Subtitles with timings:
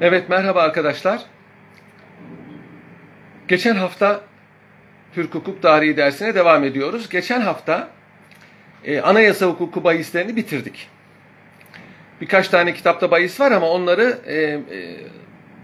[0.00, 1.22] Evet merhaba arkadaşlar.
[3.48, 4.20] Geçen hafta
[5.14, 7.08] Türk Hukuk Tarihi dersine devam ediyoruz.
[7.08, 7.88] Geçen hafta
[8.84, 10.88] e, anayasa hukuku bahislerini bitirdik.
[12.20, 14.60] Birkaç tane kitapta bahis var ama onları e, e,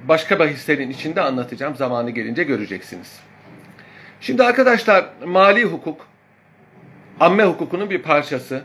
[0.05, 1.77] başka bahislerin içinde anlatacağım.
[1.77, 3.21] Zamanı gelince göreceksiniz.
[4.21, 6.07] Şimdi arkadaşlar mali hukuk,
[7.21, 8.63] amme hukukunun bir parçası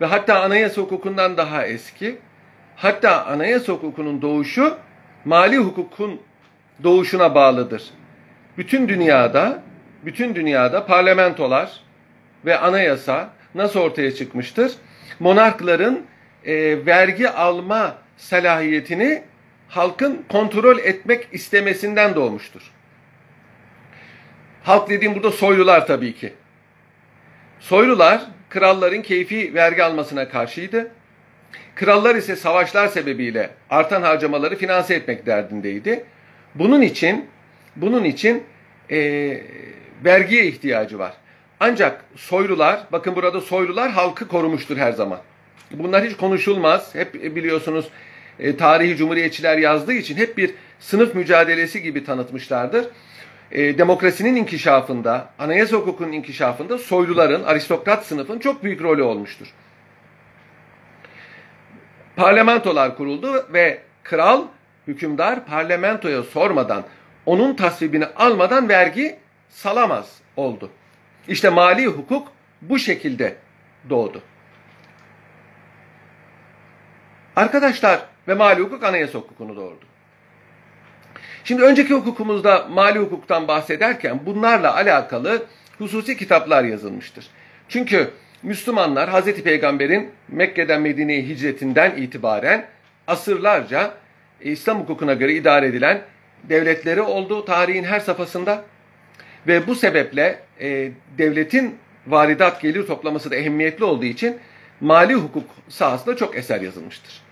[0.00, 2.18] ve hatta anayasa hukukundan daha eski.
[2.76, 4.78] Hatta anayasa hukukunun doğuşu
[5.24, 6.20] mali hukukun
[6.84, 7.82] doğuşuna bağlıdır.
[8.58, 9.62] Bütün dünyada,
[10.04, 11.80] bütün dünyada parlamentolar
[12.44, 14.72] ve anayasa nasıl ortaya çıkmıştır?
[15.20, 16.06] Monarkların
[16.44, 19.22] e, vergi alma salahiyetini
[19.68, 22.62] halkın kontrol etmek istemesinden doğmuştur.
[24.62, 26.32] Halk dediğim burada soylular tabii ki.
[27.60, 30.90] Soylular kralların keyfi vergi almasına karşıydı.
[31.74, 36.04] Krallar ise savaşlar sebebiyle artan harcamaları finanse etmek derdindeydi.
[36.54, 37.26] Bunun için
[37.76, 38.42] bunun için
[38.90, 38.98] e,
[40.04, 41.12] vergiye ihtiyacı var.
[41.60, 45.18] Ancak soylular, bakın burada soylular halkı korumuştur her zaman.
[45.70, 46.94] Bunlar hiç konuşulmaz.
[46.94, 47.88] Hep biliyorsunuz
[48.38, 52.86] e, tarihi cumhuriyetçiler yazdığı için hep bir sınıf mücadelesi gibi tanıtmışlardır.
[53.52, 59.54] E, demokrasinin inkişafında, anayasa hukukunun inkişafında soyluların, aristokrat sınıfın çok büyük rolü olmuştur
[62.16, 64.42] parlamentolar kuruldu ve kral,
[64.86, 66.84] hükümdar parlamentoya sormadan,
[67.26, 70.70] onun tasvibini almadan vergi salamaz oldu.
[71.28, 72.28] İşte mali hukuk
[72.62, 73.36] bu şekilde
[73.90, 74.22] doğdu.
[77.36, 79.84] Arkadaşlar ve mali hukuk anayasa hukukunu doğurdu.
[81.44, 85.46] Şimdi önceki hukukumuzda mali hukuktan bahsederken bunlarla alakalı
[85.78, 87.26] hususi kitaplar yazılmıştır.
[87.68, 88.10] Çünkü
[88.42, 92.66] Müslümanlar Hazreti Peygamber'in Mekke'den Medine'ye hicretinden itibaren
[93.06, 93.94] asırlarca
[94.40, 96.02] İslam hukukuna göre idare edilen
[96.44, 98.64] devletleri oldu tarihin her safhasında.
[99.46, 104.38] Ve bu sebeple e, devletin varidat gelir toplaması da ehemmiyetli olduğu için
[104.80, 107.22] mali hukuk sahasında çok eser yazılmıştır.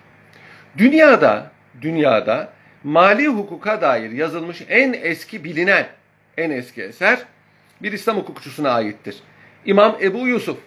[0.78, 2.52] Dünyada, dünyada
[2.84, 5.86] mali hukuka dair yazılmış en eski bilinen
[6.36, 7.18] en eski eser
[7.82, 9.16] bir İslam hukukçusuna aittir.
[9.64, 10.58] İmam Ebu Yusuf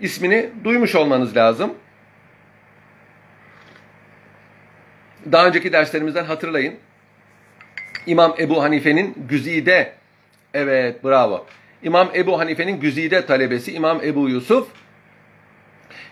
[0.00, 1.74] ismini duymuş olmanız lazım.
[5.32, 6.74] Daha önceki derslerimizden hatırlayın.
[8.06, 9.94] İmam Ebu Hanife'nin Güzide,
[10.54, 11.46] evet bravo.
[11.82, 14.68] İmam Ebu Hanife'nin Güzide talebesi İmam Ebu Yusuf,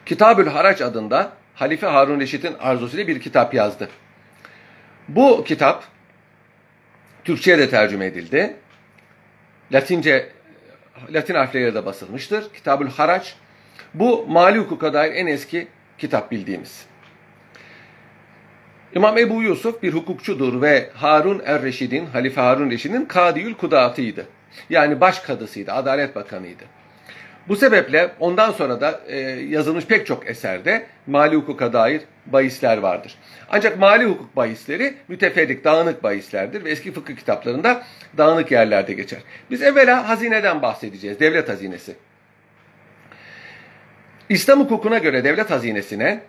[0.06, 3.88] Kitabül Haraç adında Halife Harun Reşit'in arzusuyla bir kitap yazdı.
[5.08, 5.84] Bu kitap
[7.24, 8.56] Türkçe'ye de tercüme edildi.
[9.72, 10.28] Latince,
[11.10, 12.52] Latin harfleriyle de basılmıştır.
[12.52, 13.36] Kitabül Haraç
[13.94, 16.86] bu mali hukuka dair en eski kitap bildiğimiz.
[18.94, 24.26] İmam Ebu Yusuf bir hukukçudur ve Harun er-Reşid'in, Halife Harun Reşid'in Kadiyül Kudatıydı.
[24.70, 26.64] Yani baş kadısıydı, Adalet Bakanıydı.
[27.48, 33.14] Bu sebeple ondan sonra da e, yazılmış pek çok eserde mali hukuka dair bahisler vardır.
[33.48, 37.82] Ancak mali hukuk bahisleri müteferrik, dağınık bahislerdir ve eski fıkıh kitaplarında
[38.18, 39.18] dağınık yerlerde geçer.
[39.50, 41.96] Biz evvela hazineden bahsedeceğiz, devlet hazinesi.
[44.28, 46.20] İslam hukukuna göre devlet hazinesine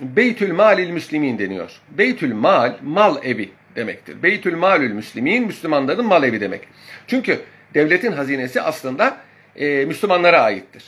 [0.00, 1.80] Beytül Malil Müslimin deniyor.
[1.90, 4.22] Beytül Mal, mal evi demektir.
[4.22, 6.68] Beytül Malül Müslimin, Müslümanların mal evi demek.
[7.06, 7.40] Çünkü
[7.74, 9.16] devletin hazinesi aslında
[9.56, 10.84] e, Müslümanlara aittir.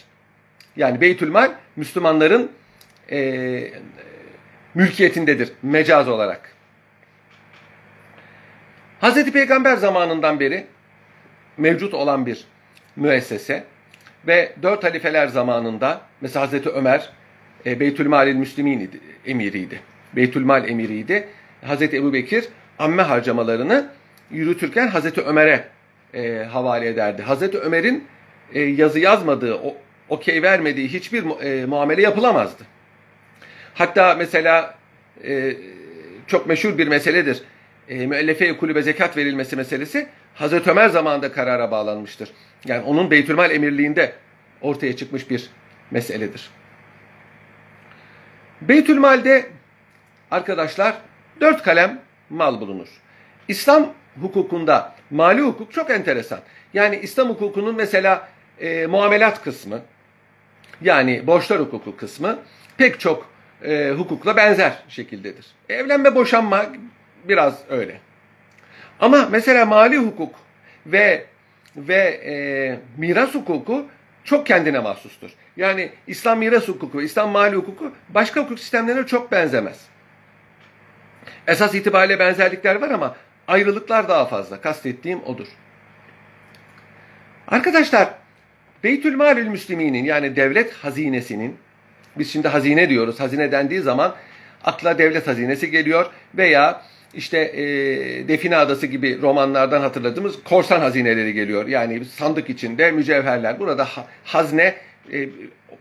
[0.77, 2.51] Yani Beytül Mal, Müslümanların
[3.11, 3.73] e,
[4.75, 6.55] mülkiyetindedir mecaz olarak.
[9.03, 9.33] Hz.
[9.33, 10.67] Peygamber zamanından beri
[11.57, 12.45] mevcut olan bir
[12.97, 13.65] müessese
[14.27, 17.11] ve dört halifeler zamanında mesela Hazreti Ömer
[17.67, 18.91] e, Beytülmal'il Müslümin
[19.27, 19.81] emiriydi.
[20.17, 21.29] Beytülmal emiriydi.
[21.65, 22.49] Hazreti Ebu Bekir
[22.79, 23.89] amme harcamalarını
[24.31, 25.65] yürütürken Hazreti Ömer'e
[26.15, 27.23] e, havale ederdi.
[27.23, 28.05] Hazreti Ömer'in
[28.55, 29.61] e, yazı yazmadığı,
[30.09, 32.63] okey vermediği hiçbir e, muamele yapılamazdı.
[33.75, 34.75] Hatta mesela
[35.25, 35.57] e,
[36.27, 37.43] çok meşhur bir meseledir.
[37.89, 42.31] E, müellefe kulübe zekat verilmesi meselesi Hazreti Ömer zamanında karara bağlanmıştır.
[42.65, 44.13] Yani onun Beytülmal emirliğinde
[44.61, 45.51] ortaya çıkmış bir
[45.91, 46.51] meseledir.
[48.61, 49.47] Beytülmal'de
[50.31, 50.95] arkadaşlar
[51.41, 52.89] dört kalem mal bulunur.
[53.49, 56.41] İslam hukukunda mali hukuk çok enteresan.
[56.75, 58.29] Yani İslam hukukunun mesela
[58.61, 59.81] e, muamelat kısmı
[60.83, 62.39] yani borçlar hukuku kısmı
[62.77, 63.31] pek çok
[63.65, 65.47] e, hukukla benzer şekildedir.
[65.69, 66.67] Evlenme boşanma
[67.25, 68.01] biraz öyle.
[69.01, 70.35] Ama mesela mali hukuk
[70.87, 71.27] ve
[71.77, 72.35] ve e,
[72.97, 73.87] miras hukuku
[74.25, 75.31] çok kendine mahsustur.
[75.57, 79.81] Yani İslam miras hukuku, İslam mali hukuku başka hukuk sistemlerine çok benzemez.
[81.47, 83.17] Esas itibariyle benzerlikler var ama
[83.49, 84.61] ayrılıklar daha fazla.
[84.61, 85.47] Kastettiğim odur.
[87.49, 88.09] Arkadaşlar
[88.85, 91.57] Beytülmalül Müsliminin yani devlet hazinesinin
[92.19, 93.21] biz şimdi hazine diyoruz.
[93.21, 94.15] Hazine dendiği zaman
[94.65, 96.83] akla devlet hazinesi geliyor veya
[97.15, 97.65] işte e,
[98.29, 101.67] Define Adası gibi romanlardan hatırladığımız korsan hazineleri geliyor.
[101.67, 103.61] Yani sandık içinde mücevherler.
[103.61, 104.75] Burada ha, hazne
[105.13, 105.29] e,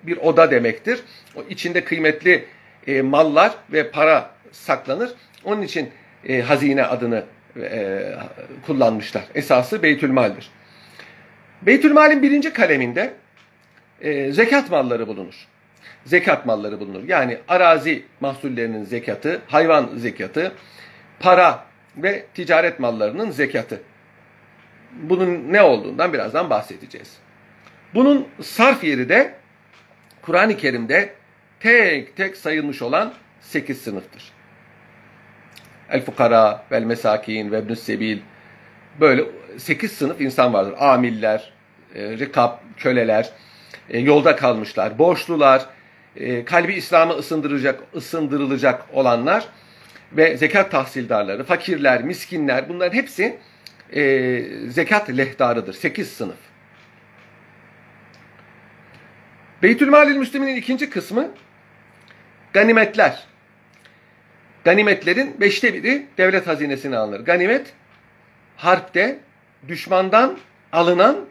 [0.03, 0.99] bir oda demektir.
[1.35, 2.45] O içinde kıymetli
[2.87, 5.11] e, mallar ve para saklanır.
[5.43, 5.89] Onun için
[6.27, 7.23] e, hazine adını
[7.61, 8.01] e,
[8.65, 9.23] kullanmışlar.
[9.35, 10.49] Esası Beytülmal'dir.
[11.61, 13.13] Beytülmal'in birinci kaleminde
[14.01, 15.47] e, zekat malları bulunur.
[16.05, 17.03] Zekat malları bulunur.
[17.07, 20.51] Yani arazi mahsullerinin zekatı, hayvan zekatı,
[21.19, 21.65] para
[21.97, 23.81] ve ticaret mallarının zekatı.
[24.91, 27.17] Bunun ne olduğundan birazdan bahsedeceğiz.
[27.93, 29.33] Bunun sarf yeri de
[30.21, 31.13] Kur'an-ı Kerim'de
[31.59, 34.23] tek tek sayılmış olan 8 sınıftır.
[35.89, 38.19] El fukara, vel mesakin, ve sebil.
[38.99, 39.23] Böyle
[39.57, 40.75] 8 sınıf insan vardır.
[40.79, 41.53] Amiller,
[41.95, 43.29] e, rikab, köleler,
[43.89, 45.65] e, yolda kalmışlar, borçlular,
[46.15, 49.47] e, kalbi İslam'a ısındıracak, ısındırılacak olanlar
[50.13, 53.37] ve zekat tahsildarları, fakirler, miskinler bunların hepsi
[53.93, 55.73] e, zekat lehdarıdır.
[55.73, 56.37] 8 sınıf.
[59.63, 61.31] Beytülmalil Müslümin'in ikinci kısmı
[62.53, 63.23] ganimetler.
[64.63, 67.19] Ganimetlerin beşte biri devlet hazinesine alınır.
[67.19, 67.73] Ganimet
[68.57, 69.19] harpte
[69.67, 70.37] düşmandan
[70.71, 71.25] alınan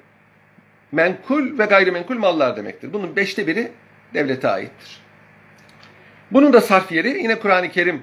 [0.93, 2.93] menkul ve gayrimenkul mallar demektir.
[2.93, 3.73] Bunun beşte biri
[4.15, 5.01] devlete aittir.
[6.31, 8.03] Bunun da sarf yeri yine Kur'an-ı Kerim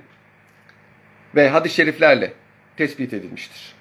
[1.35, 2.33] ve hadis-i şeriflerle
[2.77, 3.75] tespit edilmiştir.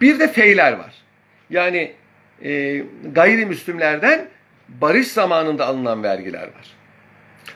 [0.00, 0.94] Bir de feyler var.
[1.50, 1.92] Yani
[2.42, 4.28] e, gayrimüslimlerden
[4.68, 6.76] barış zamanında alınan vergiler var.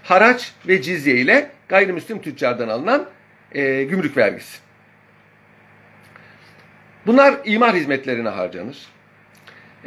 [0.03, 3.09] Haraç ve cizye ile gayrimüslim tüccardan alınan
[3.53, 4.59] e, gümrük vergisi.
[7.07, 8.79] Bunlar imar hizmetlerine harcanır.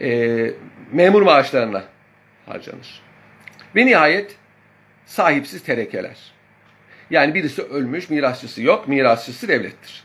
[0.01, 0.51] E,
[0.91, 1.83] memur maaşlarına
[2.45, 3.01] harcanır.
[3.75, 4.35] Ve nihayet
[5.05, 6.36] sahipsiz terekeler.
[7.09, 10.03] Yani birisi ölmüş, mirasçısı yok, mirasçısı devlettir.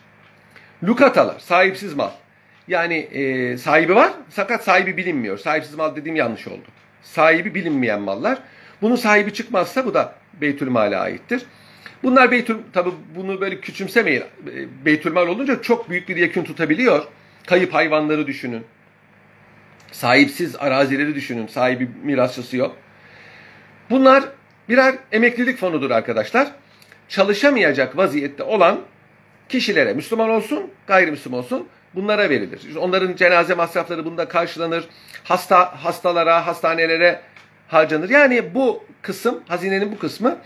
[0.84, 2.10] Lukatalar, sahipsiz mal.
[2.68, 5.38] Yani e, sahibi var fakat sahibi bilinmiyor.
[5.38, 6.66] Sahipsiz mal dediğim yanlış oldu.
[7.02, 8.38] Sahibi bilinmeyen mallar.
[8.82, 11.42] Bunun sahibi çıkmazsa bu da Beytülmal'e aittir.
[12.02, 14.22] Bunlar Beytül, tabi bunu böyle küçümsemeyin.
[14.84, 17.04] Beytülmal olunca çok büyük bir yekün tutabiliyor.
[17.46, 18.64] Kayıp hayvanları düşünün.
[19.92, 21.46] Sahipsiz arazileri düşünün.
[21.46, 22.76] Sahibi mirasçısı yok.
[23.90, 24.24] Bunlar
[24.68, 26.52] birer emeklilik fonudur arkadaşlar.
[27.12, 28.80] Çalışamayacak vaziyette olan
[29.48, 32.76] kişilere, Müslüman olsun, gayrimüslim olsun bunlara verilir.
[32.76, 34.84] Onların cenaze masrafları bunda karşılanır.
[35.24, 37.20] Hasta hastalara, hastanelere
[37.68, 38.10] harcanır.
[38.10, 40.38] Yani bu kısım, hazinenin bu kısmı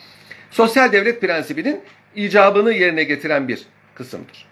[0.50, 1.80] sosyal devlet prensibinin
[2.16, 3.62] icabını yerine getiren bir
[3.94, 4.46] kısımdır.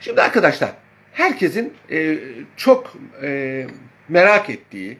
[0.00, 0.70] Şimdi arkadaşlar,
[1.12, 2.18] herkesin e,
[2.56, 2.92] çok
[3.22, 3.66] e,
[4.08, 4.98] merak ettiği,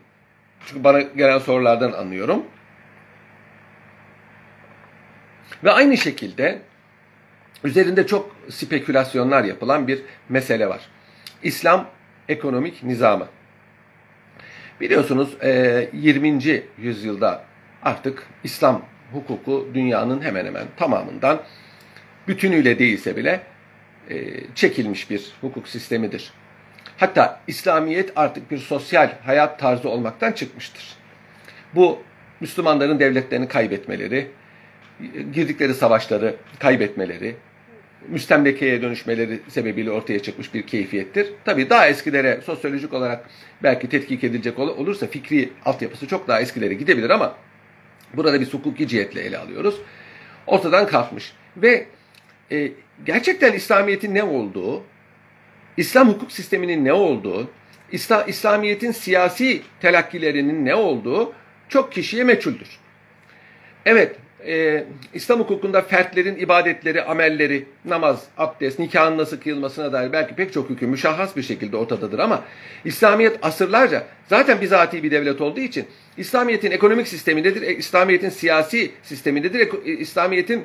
[0.67, 2.43] çünkü bana gelen sorulardan anlıyorum.
[5.65, 6.59] Ve aynı şekilde
[7.65, 10.81] üzerinde çok spekülasyonlar yapılan bir mesele var.
[11.43, 11.89] İslam
[12.29, 13.29] ekonomik nizamı.
[14.81, 15.37] Biliyorsunuz
[15.93, 16.63] 20.
[16.79, 17.45] yüzyılda
[17.83, 18.83] artık İslam
[19.13, 21.43] hukuku dünyanın hemen hemen tamamından
[22.29, 23.41] bütünüyle değilse bile
[24.55, 26.33] çekilmiş bir hukuk sistemidir.
[26.97, 30.95] Hatta İslamiyet artık bir sosyal hayat tarzı olmaktan çıkmıştır.
[31.75, 31.99] Bu
[32.41, 34.31] Müslümanların devletlerini kaybetmeleri,
[35.33, 37.37] girdikleri savaşları kaybetmeleri,
[38.09, 41.29] müstemlekeye dönüşmeleri sebebiyle ortaya çıkmış bir keyfiyettir.
[41.45, 43.31] Tabii daha eskilere sosyolojik olarak
[43.63, 47.37] belki tetkik edilecek olursa fikri altyapısı çok daha eskilere gidebilir ama
[48.15, 49.81] burada bir hukuki cihetle ele alıyoruz.
[50.47, 51.33] Ortadan kalkmış.
[51.57, 51.87] Ve
[52.53, 52.73] e,
[53.07, 54.85] gerçekten İslamiyet'in ne olduğu,
[55.77, 57.51] İslam hukuk sisteminin ne olduğu,
[57.93, 61.33] İslam, İslamiyet'in siyasi telakkilerinin ne olduğu
[61.69, 62.69] çok kişiye meçhuldür.
[63.87, 64.85] Evet, e,
[65.15, 70.91] İslam hukukunda fertlerin ibadetleri, amelleri, namaz, abdest, nikahın nasıl kıyılmasına dair belki pek çok hüküm
[70.91, 72.45] müşahhas bir şekilde ortadadır ama
[72.85, 77.63] İslamiyet asırlarca zaten bizatihi bir devlet olduğu için İslamiyet'in ekonomik sistemi nedir?
[77.63, 79.69] E, İslamiyet'in siyasi sistemi nedir?
[79.85, 80.65] E, İslamiyet'in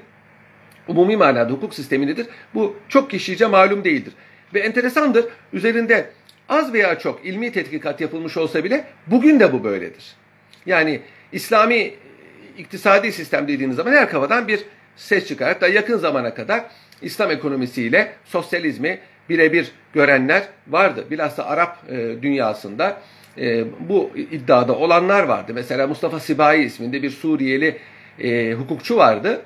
[0.88, 2.28] umumi manada hukuk sistemi nedir?
[2.54, 4.14] Bu çok kişice malum değildir.
[4.54, 6.10] Ve enteresandır, üzerinde
[6.50, 10.16] az veya çok ilmi tetkikat yapılmış olsa bile bugün de bu böyledir.
[10.66, 11.94] Yani İslami
[12.58, 14.60] iktisadi sistem dediğiniz zaman her kafadan bir
[14.96, 15.48] ses çıkar.
[15.48, 16.64] Hatta yakın zamana kadar
[17.02, 19.00] İslam ekonomisiyle sosyalizmi
[19.30, 21.06] birebir görenler vardı.
[21.12, 23.02] Bilhassa Arap e, dünyasında
[23.38, 25.52] e, bu iddiada olanlar vardı.
[25.56, 27.78] Mesela Mustafa Sibai isminde bir Suriyeli
[28.20, 29.42] e, hukukçu vardı.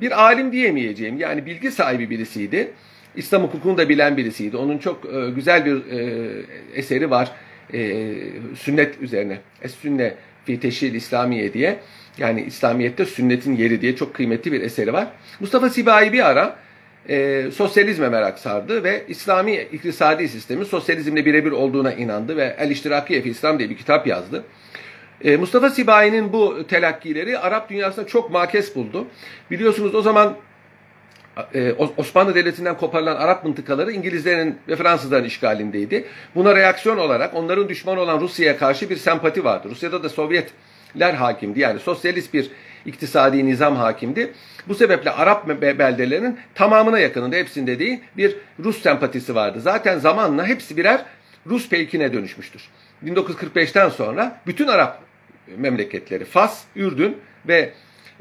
[0.00, 1.18] bir alim diyemeyeceğim.
[1.18, 2.72] Yani bilgi sahibi birisiydi.
[3.16, 4.56] İslam hukukunu da bilen birisiydi.
[4.56, 6.30] Onun çok e, güzel bir e,
[6.74, 7.30] eseri var.
[7.72, 8.04] E,
[8.54, 9.38] sünnet üzerine.
[9.62, 11.78] Es-Sünne fi Teşhil İslamiye diye.
[12.18, 15.08] Yani İslamiyet'te sünnetin yeri diye çok kıymetli bir eseri var.
[15.40, 16.56] Mustafa Sibai bir ara
[17.08, 23.22] e, sosyalizme merak sardı ve İslami iktisadi sistemin sosyalizmle birebir olduğuna inandı ve El İştirakiye
[23.22, 24.44] fi İslam diye bir kitap yazdı.
[25.24, 29.06] E, Mustafa Sibai'nin bu telakkileri Arap dünyasında çok makes buldu.
[29.50, 30.36] Biliyorsunuz o zaman
[31.54, 36.04] e, Osmanlı Devleti'nden koparılan Arap mıntıkaları İngilizlerin ve Fransızların işgalindeydi.
[36.34, 39.68] Buna reaksiyon olarak onların düşmanı olan Rusya'ya karşı bir sempati vardı.
[39.70, 40.08] Rusya'da da
[40.96, 41.60] Sovyetler hakimdi.
[41.60, 42.50] Yani sosyalist bir
[42.86, 44.32] iktisadi nizam hakimdi.
[44.68, 49.60] Bu sebeple Arap beldelerinin tamamına yakınında hepsinde değil bir Rus sempatisi vardı.
[49.60, 51.04] Zaten zamanla hepsi birer
[51.46, 52.68] Rus pelkine dönüşmüştür.
[53.04, 55.02] 1945'ten sonra bütün Arap
[55.56, 57.16] memleketleri Fas, Ürdün
[57.48, 57.72] ve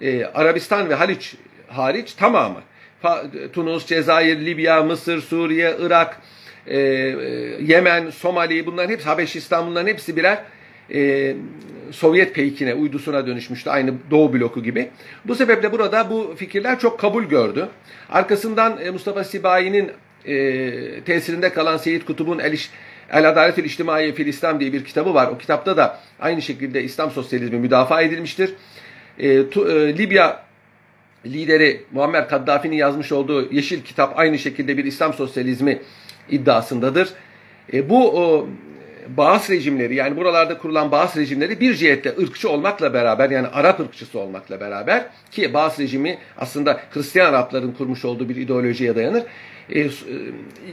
[0.01, 1.35] e, Arabistan ve Haliç
[1.67, 2.61] hariç tamamı
[3.53, 6.21] Tunus, Cezayir, Libya, Mısır, Suriye, Irak,
[6.67, 6.81] e, e,
[7.61, 10.37] Yemen, Somali bunların hepsi Habeşistan bunların hepsi birer
[10.93, 11.35] e,
[11.91, 13.69] Sovyet peykine, uydusuna dönüşmüştü.
[13.69, 14.89] Aynı Doğu bloku gibi.
[15.25, 17.67] Bu sebeple burada bu fikirler çok kabul gördü.
[18.09, 19.91] Arkasından e, Mustafa Sibai'nin
[20.25, 22.57] e, tesirinde kalan Seyyid Kutub'un El,
[23.11, 25.27] El Adaletül İçtimai Fil diye bir kitabı var.
[25.27, 28.53] O kitapta da aynı şekilde İslam sosyalizmi müdafaa edilmiştir.
[29.19, 30.45] E, tu, e, Libya
[31.25, 35.81] lideri Muammer Kaddafi'nin yazmış olduğu Yeşil Kitap aynı şekilde bir İslam sosyalizmi
[36.29, 37.09] iddiasındadır.
[37.73, 38.47] E, bu o,
[39.07, 44.19] Bağız rejimleri yani buralarda kurulan Bağız rejimleri bir cihette ırkçı olmakla beraber yani Arap ırkçısı
[44.19, 49.23] olmakla beraber ki Bağız rejimi aslında Hristiyan Arapların kurmuş olduğu bir ideolojiye dayanır.
[49.69, 49.89] E, e,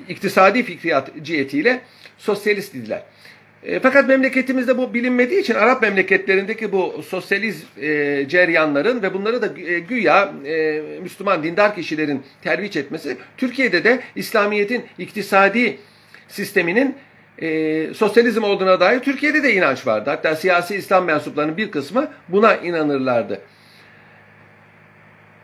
[0.08, 1.80] iktisadi fikriyat cihetiyle
[2.18, 3.02] sosyalist idiler.
[3.62, 9.60] E, fakat memleketimizde bu bilinmediği için Arap memleketlerindeki bu sosyaliz e, ceryanların ve bunları da
[9.60, 15.78] e, güya e, Müslüman dindar kişilerin terviç etmesi Türkiye'de de İslamiyet'in iktisadi
[16.28, 16.96] sisteminin
[17.38, 20.10] e, sosyalizm olduğuna dair Türkiye'de de inanç vardı.
[20.10, 23.40] Hatta siyasi İslam mensuplarının bir kısmı buna inanırlardı.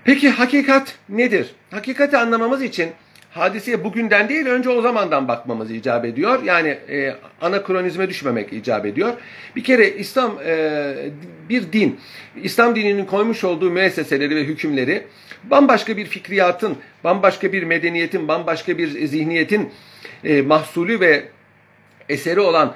[0.04, 1.50] Peki hakikat nedir?
[1.70, 2.90] Hakikati anlamamız için
[3.30, 6.42] hadiseye bugünden değil önce o zamandan bakmamız icap ediyor.
[6.42, 9.12] Yani e, anakronizme düşmemek icap ediyor.
[9.56, 10.94] Bir kere İslam e,
[11.48, 12.00] bir din,
[12.42, 15.06] İslam dininin koymuş olduğu müesseseleri ve hükümleri
[15.44, 19.70] bambaşka bir fikriyatın, bambaşka bir medeniyetin, bambaşka bir zihniyetin
[20.24, 21.24] e, mahsulü ve
[22.08, 22.74] eseri olan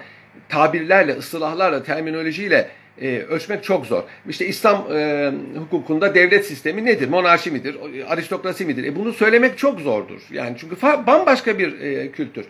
[0.49, 2.69] tabirlerle, ıslahlarla, terminolojiyle
[3.01, 4.03] e, ölçmek çok zor.
[4.29, 7.09] İşte İslam e, hukukunda devlet sistemi nedir?
[7.09, 7.77] Monarşi midir?
[8.09, 8.85] Aristokrasi midir?
[8.85, 10.21] E, bunu söylemek çok zordur.
[10.31, 12.45] Yani çünkü bambaşka bir e, kültür.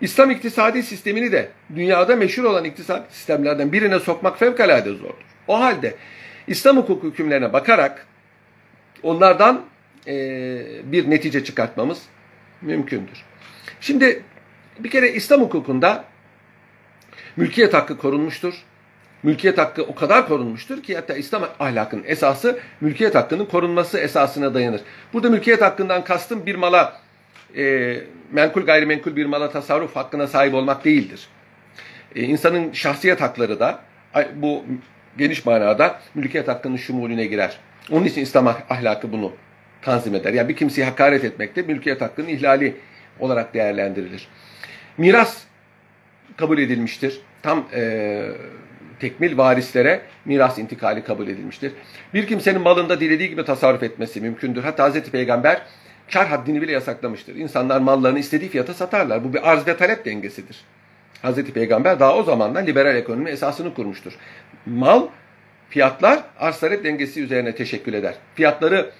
[0.00, 5.24] İslam iktisadi sistemini de dünyada meşhur olan iktisadi sistemlerden birine sokmak fevkalade zordur.
[5.48, 5.94] O halde
[6.46, 8.06] İslam hukuk hükümlerine bakarak
[9.02, 9.64] onlardan
[10.06, 10.12] e,
[10.84, 12.02] bir netice çıkartmamız
[12.62, 13.24] mümkündür.
[13.80, 14.22] Şimdi
[14.78, 16.04] bir kere İslam hukukunda
[17.36, 18.64] mülkiyet hakkı korunmuştur
[19.22, 24.80] mülkiyet hakkı o kadar korunmuştur ki hatta İslam ahlakının esası mülkiyet hakkının korunması esasına dayanır.
[25.12, 27.00] Burada mülkiyet hakkından kastım bir mala
[27.56, 27.96] e,
[28.32, 31.26] menkul gayrimenkul bir mala tasarruf hakkına sahip olmak değildir.
[32.16, 33.80] E, insanın şahsiyet hakları da
[34.34, 34.64] bu
[35.18, 37.58] geniş manada mülkiyet hakkının şumulüne girer.
[37.90, 39.32] Onun için İslam ahlakı bunu
[39.82, 40.32] tanzim eder.
[40.32, 42.76] Yani bir kimseyi hakaret etmek de mülkiyet hakkının ihlali
[43.20, 44.28] olarak değerlendirilir.
[44.98, 45.42] Miras
[46.36, 47.20] kabul edilmiştir.
[47.42, 48.22] Tam e,
[49.00, 51.72] tekmil varislere miras intikali kabul edilmiştir.
[52.14, 54.62] Bir kimsenin malında dilediği gibi tasarruf etmesi mümkündür.
[54.62, 55.02] Hatta Hz.
[55.02, 55.62] Peygamber
[56.12, 57.34] kar haddini bile yasaklamıştır.
[57.34, 59.24] İnsanlar mallarını istediği fiyata satarlar.
[59.24, 60.64] Bu bir arz ve talep dengesidir.
[61.22, 61.44] Hz.
[61.44, 64.12] Peygamber daha o zamandan liberal ekonomi esasını kurmuştur.
[64.66, 65.06] Mal,
[65.68, 68.14] fiyatlar arz talep dengesi üzerine teşekkül eder.
[68.34, 68.90] Fiyatları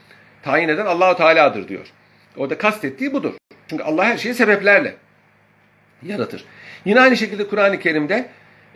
[0.43, 1.87] tayin eden Allahu Teala'dır diyor.
[2.37, 3.35] Orada kastettiği budur.
[3.69, 4.95] Çünkü Allah her şeyi sebeplerle
[6.02, 6.45] yaratır.
[6.85, 8.27] Yine aynı şekilde Kur'an-ı Kerim'de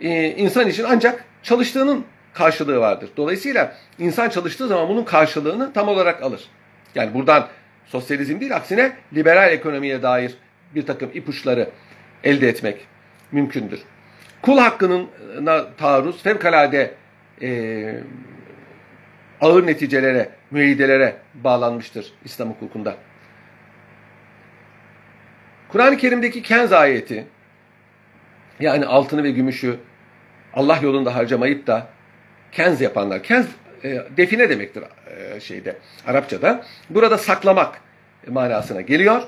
[0.01, 3.09] e, insan için ancak çalıştığının karşılığı vardır.
[3.17, 6.49] Dolayısıyla insan çalıştığı zaman bunun karşılığını tam olarak alır.
[6.95, 7.47] Yani buradan
[7.85, 10.37] sosyalizm değil aksine liberal ekonomiye dair
[10.75, 11.69] bir takım ipuçları
[12.23, 12.87] elde etmek
[13.31, 13.79] mümkündür.
[14.41, 15.07] Kul hakkının
[15.77, 16.93] taarruz fevkalade
[17.41, 17.99] e,
[19.41, 22.95] ağır neticelere, müeyyidelere bağlanmıştır İslam hukukunda.
[25.69, 27.27] Kur'an-ı Kerim'deki Kenz ayeti
[28.59, 29.79] yani altını ve gümüşü
[30.53, 31.87] Allah yolunda harcamayıp da
[32.51, 33.23] kenz yapanlar.
[33.23, 33.45] Kenz
[33.83, 34.83] e, define demektir
[35.17, 36.63] e, şeyde Arapçada.
[36.89, 37.81] Burada saklamak
[38.27, 39.21] manasına geliyor.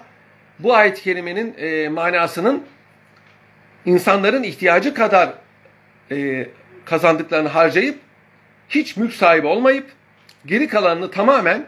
[0.60, 2.64] Bu ayet-i kerimenin e, manasının
[3.86, 5.30] insanların ihtiyacı kadar
[6.12, 6.48] e,
[6.86, 8.00] kazandıklarını harcayıp
[8.70, 9.86] hiç mülk sahibi olmayıp
[10.46, 11.66] geri kalanını tamamen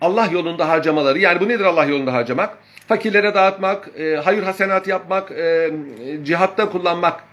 [0.00, 2.58] Allah yolunda harcamaları yani bu nedir Allah yolunda harcamak?
[2.88, 5.70] Fakirlere dağıtmak, e, hayır hasenat yapmak, e,
[6.22, 7.24] cihatta kullanmak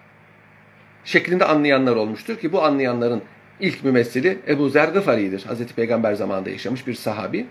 [1.05, 3.21] şeklinde anlayanlar olmuştur ki bu anlayanların
[3.59, 5.43] ilk mümessili Ebu Zer Gıfari'dir.
[5.45, 7.45] Hazreti Peygamber zamanında yaşamış bir sahabi.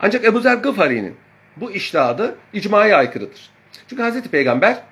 [0.00, 1.16] Ancak Ebu Zer Gıfari'nin
[1.56, 3.50] bu iştihadı icmaya aykırıdır.
[3.88, 4.82] Çünkü Hazreti Peygamber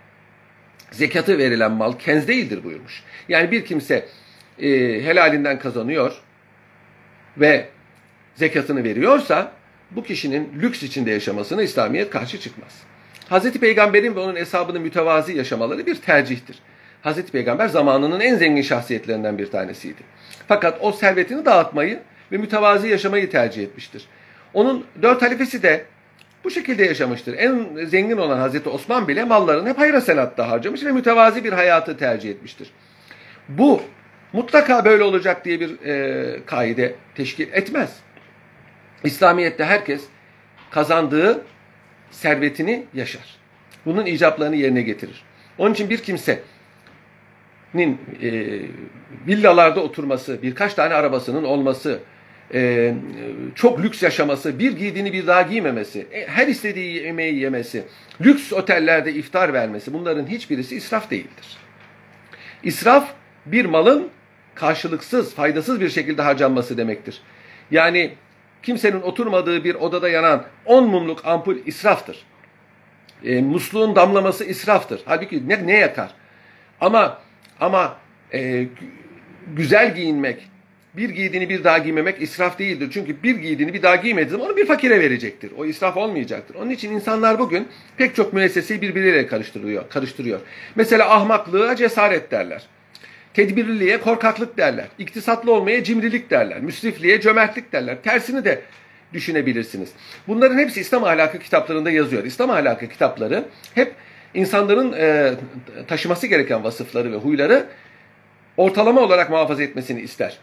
[0.91, 3.03] zekatı verilen mal kenz değildir buyurmuş.
[3.29, 4.09] Yani bir kimse
[4.59, 4.69] e,
[5.05, 6.23] helalinden kazanıyor
[7.37, 7.69] ve
[8.41, 9.53] zekatını veriyorsa
[9.91, 12.83] bu kişinin lüks içinde yaşamasına İslamiyet karşı çıkmaz.
[13.29, 16.59] Hazreti Peygamber'in ve onun hesabını mütevazi yaşamaları bir tercihtir.
[17.03, 20.01] Hazreti Peygamber zamanının en zengin şahsiyetlerinden bir tanesiydi.
[20.49, 22.01] Fakat o servetini dağıtmayı
[22.33, 24.05] ve mütevazi yaşamayı tercih etmiştir.
[24.55, 25.85] Onun dört halifesi de
[26.45, 27.35] bu şekilde yaşamıştır.
[27.39, 31.97] En zengin olan Hazreti Osman bile mallarını hep hayra senatta harcamış ve mütevazi bir hayatı
[31.97, 32.71] tercih etmiştir.
[33.49, 33.81] Bu
[34.33, 37.97] mutlaka böyle olacak diye bir e, kaide teşkil etmez.
[39.05, 40.05] İslamiyet'te herkes
[40.71, 41.45] kazandığı
[42.11, 43.37] servetini yaşar.
[43.87, 45.23] Bunun icaplarını yerine getirir.
[45.59, 46.41] Onun için bir kimsenin
[48.23, 48.61] e,
[49.27, 52.01] villalarda oturması, birkaç tane arabasının olması,
[52.55, 52.95] e,
[53.55, 57.83] çok lüks yaşaması, bir giydiğini bir daha giymemesi, e, her istediği yemeği yemesi,
[58.21, 61.59] lüks otellerde iftar vermesi bunların hiçbirisi israf değildir.
[62.63, 63.13] İsraf
[63.47, 64.09] bir malın
[64.55, 67.23] karşılıksız, faydasız bir şekilde harcanması demektir.
[67.71, 68.15] Yani
[68.63, 72.17] kimsenin oturmadığı bir odada yanan 10 mumluk ampul israftır.
[73.25, 75.01] E, musluğun damlaması israftır.
[75.05, 76.11] Halbuki ne, ne yakar?
[76.81, 77.19] Ama
[77.61, 77.97] ama
[78.33, 78.67] e,
[79.57, 80.51] güzel giyinmek,
[80.97, 82.91] bir giydiğini bir daha giymemek israf değildir.
[82.93, 85.53] Çünkü bir giydiğini bir daha giymediği zaman onu bir fakire verecektir.
[85.57, 86.55] O israf olmayacaktır.
[86.55, 89.89] Onun için insanlar bugün pek çok müesseseyi birbirleriyle karıştırıyor.
[89.89, 90.41] karıştırıyor.
[90.75, 92.63] Mesela ahmaklığa cesaret derler.
[93.35, 94.87] Tedbirliliğe korkaklık derler.
[94.99, 96.61] İktisatlı olmaya cimrilik derler.
[96.61, 97.97] Müsrifliğe cömertlik derler.
[98.03, 98.63] Tersini de
[99.13, 99.91] düşünebilirsiniz.
[100.29, 102.25] Bunların hepsi İslam ahlakı kitaplarında yazıyor.
[102.25, 103.45] İslam ahlakı kitapları
[103.75, 103.95] hep
[104.35, 105.33] insanların e,
[105.89, 107.67] taşıması gereken vasıfları ve huyları
[108.57, 110.39] ortalama olarak muhafaza etmesini ister.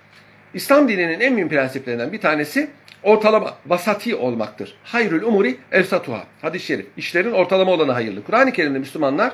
[0.53, 2.69] İslam dininin en mühim prensiplerinden bir tanesi
[3.03, 4.77] ortalama, vasati olmaktır.
[4.83, 6.23] Hayrül umuri evsatuha.
[6.41, 6.85] Hadis-i şerif.
[6.97, 8.23] İşlerin ortalama olanı hayırlı.
[8.23, 9.33] Kur'an-ı Kerim'de Müslümanlar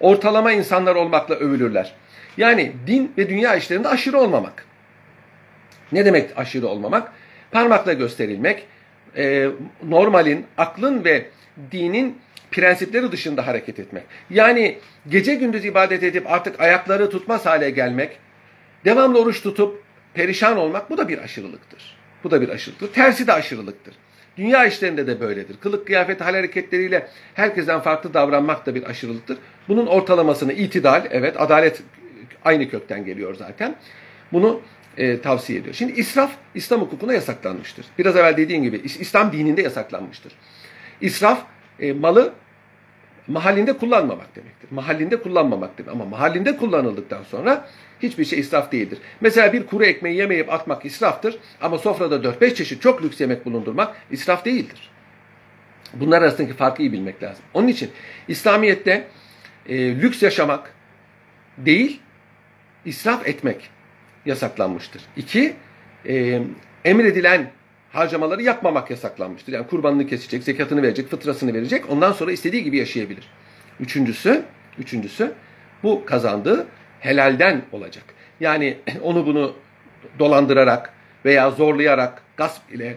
[0.00, 1.94] ortalama insanlar olmakla övülürler.
[2.40, 4.64] Yani din ve dünya işlerinde aşırı olmamak.
[5.92, 7.12] Ne demek aşırı olmamak?
[7.50, 8.66] Parmakla gösterilmek,
[9.16, 9.48] e,
[9.88, 11.26] normalin, aklın ve
[11.72, 12.18] dinin
[12.50, 14.02] prensipleri dışında hareket etmek.
[14.30, 18.18] Yani gece gündüz ibadet edip artık ayakları tutmaz hale gelmek,
[18.84, 19.82] devamlı oruç tutup
[20.14, 21.96] perişan olmak bu da bir aşırılıktır.
[22.24, 22.92] Bu da bir aşırılıktır.
[22.92, 23.94] Tersi de aşırılıktır.
[24.36, 25.56] Dünya işlerinde de böyledir.
[25.60, 29.38] Kılık kıyafet hal hareketleriyle herkesten farklı davranmak da bir aşırılıktır.
[29.68, 31.82] Bunun ortalamasını itidal, evet adalet
[32.44, 33.76] aynı kökten geliyor zaten.
[34.32, 34.60] Bunu
[34.96, 35.74] e, tavsiye ediyor.
[35.74, 37.86] Şimdi israf İslam hukukuna yasaklanmıştır.
[37.98, 40.32] Biraz evvel dediğim gibi İslam dininde yasaklanmıştır.
[41.00, 41.42] İsraf
[41.80, 42.32] e, malı
[43.28, 44.70] mahallinde kullanmamak demektir.
[44.70, 45.92] Mahallinde kullanmamak demek.
[45.92, 47.68] Ama mahallinde kullanıldıktan sonra
[48.02, 48.98] hiçbir şey israf değildir.
[49.20, 51.38] Mesela bir kuru ekmeği yemeyip atmak israftır.
[51.60, 54.90] Ama sofrada 4-5 çeşit çok lüks yemek bulundurmak israf değildir.
[55.94, 57.44] Bunlar arasındaki farkı iyi bilmek lazım.
[57.54, 57.90] Onun için
[58.28, 59.08] İslamiyet'te
[59.68, 60.74] e, lüks yaşamak
[61.58, 62.00] değil,
[62.84, 63.70] israf etmek
[64.26, 65.02] yasaklanmıştır.
[65.16, 65.52] İki,
[66.08, 66.42] e,
[66.84, 67.50] emredilen
[67.92, 69.52] harcamaları yapmamak yasaklanmıştır.
[69.52, 71.90] Yani kurbanını kesecek, zekatını verecek, fıtrasını verecek.
[71.90, 73.28] Ondan sonra istediği gibi yaşayabilir.
[73.80, 74.42] Üçüncüsü,
[74.78, 75.32] üçüncüsü
[75.82, 76.66] bu kazandığı
[77.00, 78.04] helalden olacak.
[78.40, 79.54] Yani onu bunu
[80.18, 80.92] dolandırarak
[81.24, 82.96] veya zorlayarak, gasp ile,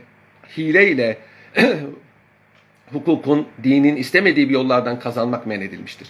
[0.57, 1.17] hile ile
[2.93, 6.07] hukukun, dinin istemediği bir yollardan kazanmak men edilmiştir.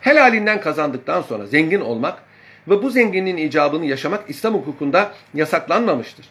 [0.00, 2.22] Helalinden kazandıktan sonra zengin olmak
[2.68, 6.26] ve bu zenginliğin icabını yaşamak İslam hukukunda yasaklanmamıştır.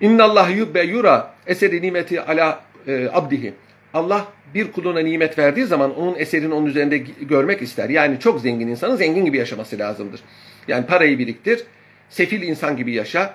[0.00, 3.54] İnnallah yubbe yura eseri nimeti ala e, abdihi.
[3.94, 7.88] Allah bir kuluna nimet verdiği zaman onun eserini onun üzerinde görmek ister.
[7.88, 10.20] Yani çok zengin insanın zengin gibi yaşaması lazımdır.
[10.68, 11.64] Yani parayı biriktir,
[12.08, 13.34] sefil insan gibi yaşa,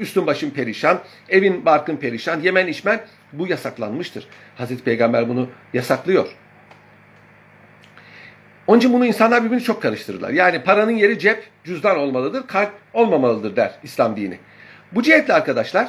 [0.00, 3.00] üstün başın perişan, evin barkın perişan, yemen içmen
[3.32, 4.26] bu yasaklanmıştır.
[4.56, 6.28] Hazreti Peygamber bunu yasaklıyor.
[8.66, 10.30] Onun için bunu insanlar birbirini çok karıştırırlar.
[10.30, 14.38] Yani paranın yeri cep, cüzdan olmalıdır, kalp olmamalıdır der İslam dini.
[14.92, 15.88] Bu cihetle arkadaşlar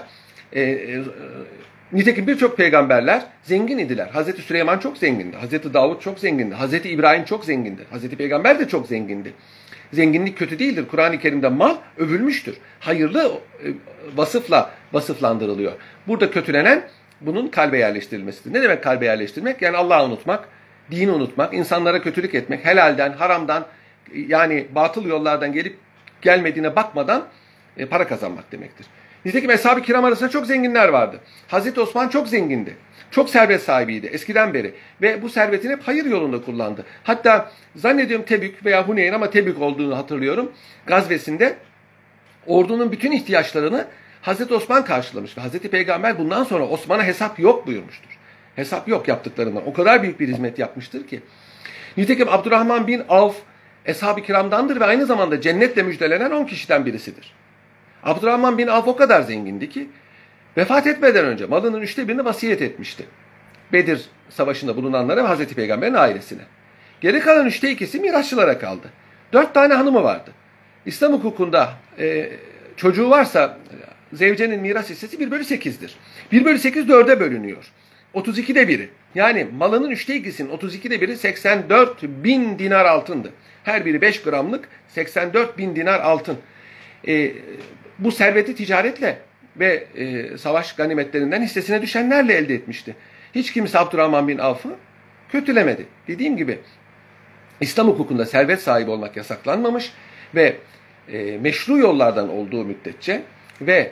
[0.53, 1.03] e, e,
[1.91, 4.07] nitekim birçok peygamberler zengin idiler.
[4.07, 5.37] Hazreti Süleyman çok zengindi.
[5.37, 6.55] Hazreti Davut çok zengindi.
[6.55, 7.81] Hazreti İbrahim çok zengindi.
[7.91, 9.33] Hazreti Peygamber de çok zengindi.
[9.93, 10.85] Zenginlik kötü değildir.
[10.91, 12.57] Kur'an-ı Kerim'de mal övülmüştür.
[12.79, 13.31] Hayırlı
[13.63, 13.67] e,
[14.15, 15.71] vasıfla vasıflandırılıyor.
[16.07, 16.83] Burada kötülenen
[17.21, 18.53] bunun kalbe yerleştirilmesidir.
[18.53, 19.61] Ne demek kalbe yerleştirmek?
[19.61, 20.49] Yani Allah'ı unutmak,
[20.91, 23.65] dini unutmak, insanlara kötülük etmek, helalden, haramdan
[24.13, 25.77] yani batıl yollardan gelip
[26.21, 27.27] gelmediğine bakmadan
[27.77, 28.87] e, para kazanmak demektir.
[29.25, 31.19] Nitekim Eshab-ı Kiram arasında çok zenginler vardı.
[31.47, 32.77] Hazreti Osman çok zengindi.
[33.11, 34.73] Çok servet sahibiydi eskiden beri.
[35.01, 36.85] Ve bu servetini hep hayır yolunda kullandı.
[37.03, 40.51] Hatta zannediyorum Tebük veya Huneyn ama Tebük olduğunu hatırlıyorum.
[40.85, 41.55] Gazvesinde
[42.47, 43.87] ordunun bütün ihtiyaçlarını
[44.21, 45.37] Hazreti Osman karşılamış.
[45.37, 48.16] Ve Hazreti Peygamber bundan sonra Osman'a hesap yok buyurmuştur.
[48.57, 49.67] Hesap yok yaptıklarından.
[49.67, 51.21] O kadar büyük bir hizmet yapmıştır ki.
[51.97, 53.35] Nitekim Abdurrahman bin Avf
[53.85, 57.33] Eshab-ı Kiram'dandır ve aynı zamanda cennetle müjdelenen 10 kişiden birisidir.
[58.03, 59.89] Abdurrahman bin Avf o kadar zengindi ki
[60.57, 63.05] vefat etmeden önce malının üçte birini vasiyet etmişti.
[63.73, 66.41] Bedir savaşında bulunanlara ve Hazreti Peygamber'in ailesine.
[67.01, 68.87] Geri kalan üçte ikisi mirasçılara kaldı.
[69.33, 70.31] Dört tane hanımı vardı.
[70.85, 72.29] İslam hukukunda e,
[72.77, 73.57] çocuğu varsa
[74.13, 75.95] zevcenin miras hissesi 1 bölü 8'dir.
[76.31, 77.71] 1 bölü 8 dörde bölünüyor.
[78.15, 78.89] 32'de biri.
[79.15, 83.31] Yani malının üçte ikisinin 32'de biri 84 bin dinar altındı.
[83.63, 86.37] Her biri 5 gramlık 84 bin dinar altın.
[87.07, 87.31] E,
[87.99, 89.19] bu serveti ticaretle
[89.55, 92.95] ve e, savaş ganimetlerinden hissesine düşenlerle elde etmişti.
[93.35, 94.75] Hiç kimse Abdurrahman bin Avf'ı
[95.29, 95.85] kötülemedi.
[96.07, 96.59] Dediğim gibi
[97.61, 99.91] İslam hukukunda servet sahibi olmak yasaklanmamış
[100.35, 100.55] ve
[101.11, 103.21] e, meşru yollardan olduğu müddetçe
[103.61, 103.91] ve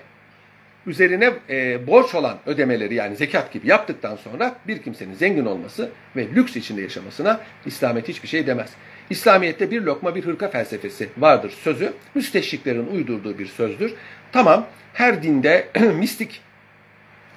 [0.88, 6.28] üzerine e, borç olan ödemeleri yani zekat gibi yaptıktan sonra bir kimsenin zengin olması ve
[6.36, 8.70] lüks içinde yaşamasına İslamiyet hiçbir şey demez.
[9.10, 11.94] İslamiyet'te bir lokma bir hırka felsefesi vardır sözü.
[12.16, 13.94] Müsteşriklerin uydurduğu bir sözdür.
[14.32, 16.42] Tamam her dinde mistik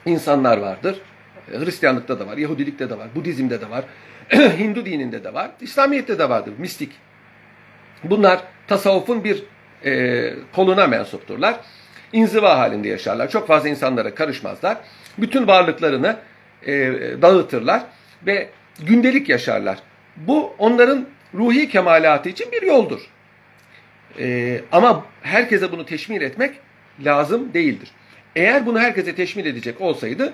[0.06, 1.00] insanlar vardır.
[1.52, 3.84] Hristiyanlıkta da var, Yahudilikte de var, Budizm'de de var,
[4.58, 6.92] Hindu dininde de var, İslamiyet'te de vardır mistik.
[8.04, 9.44] Bunlar tasavvufun bir
[9.84, 11.60] e, koluna mensupturlar.
[12.12, 13.30] İnziva halinde yaşarlar.
[13.30, 14.76] Çok fazla insanlara karışmazlar.
[15.18, 16.16] Bütün varlıklarını
[16.66, 16.72] e,
[17.22, 17.82] dağıtırlar
[18.26, 18.48] ve
[18.86, 19.78] gündelik yaşarlar.
[20.16, 23.00] Bu onların ruhi kemalatı için bir yoldur.
[24.18, 26.54] E, ama herkese bunu teşmil etmek
[27.04, 27.90] lazım değildir.
[28.36, 30.32] Eğer bunu herkese teşmil edecek olsaydı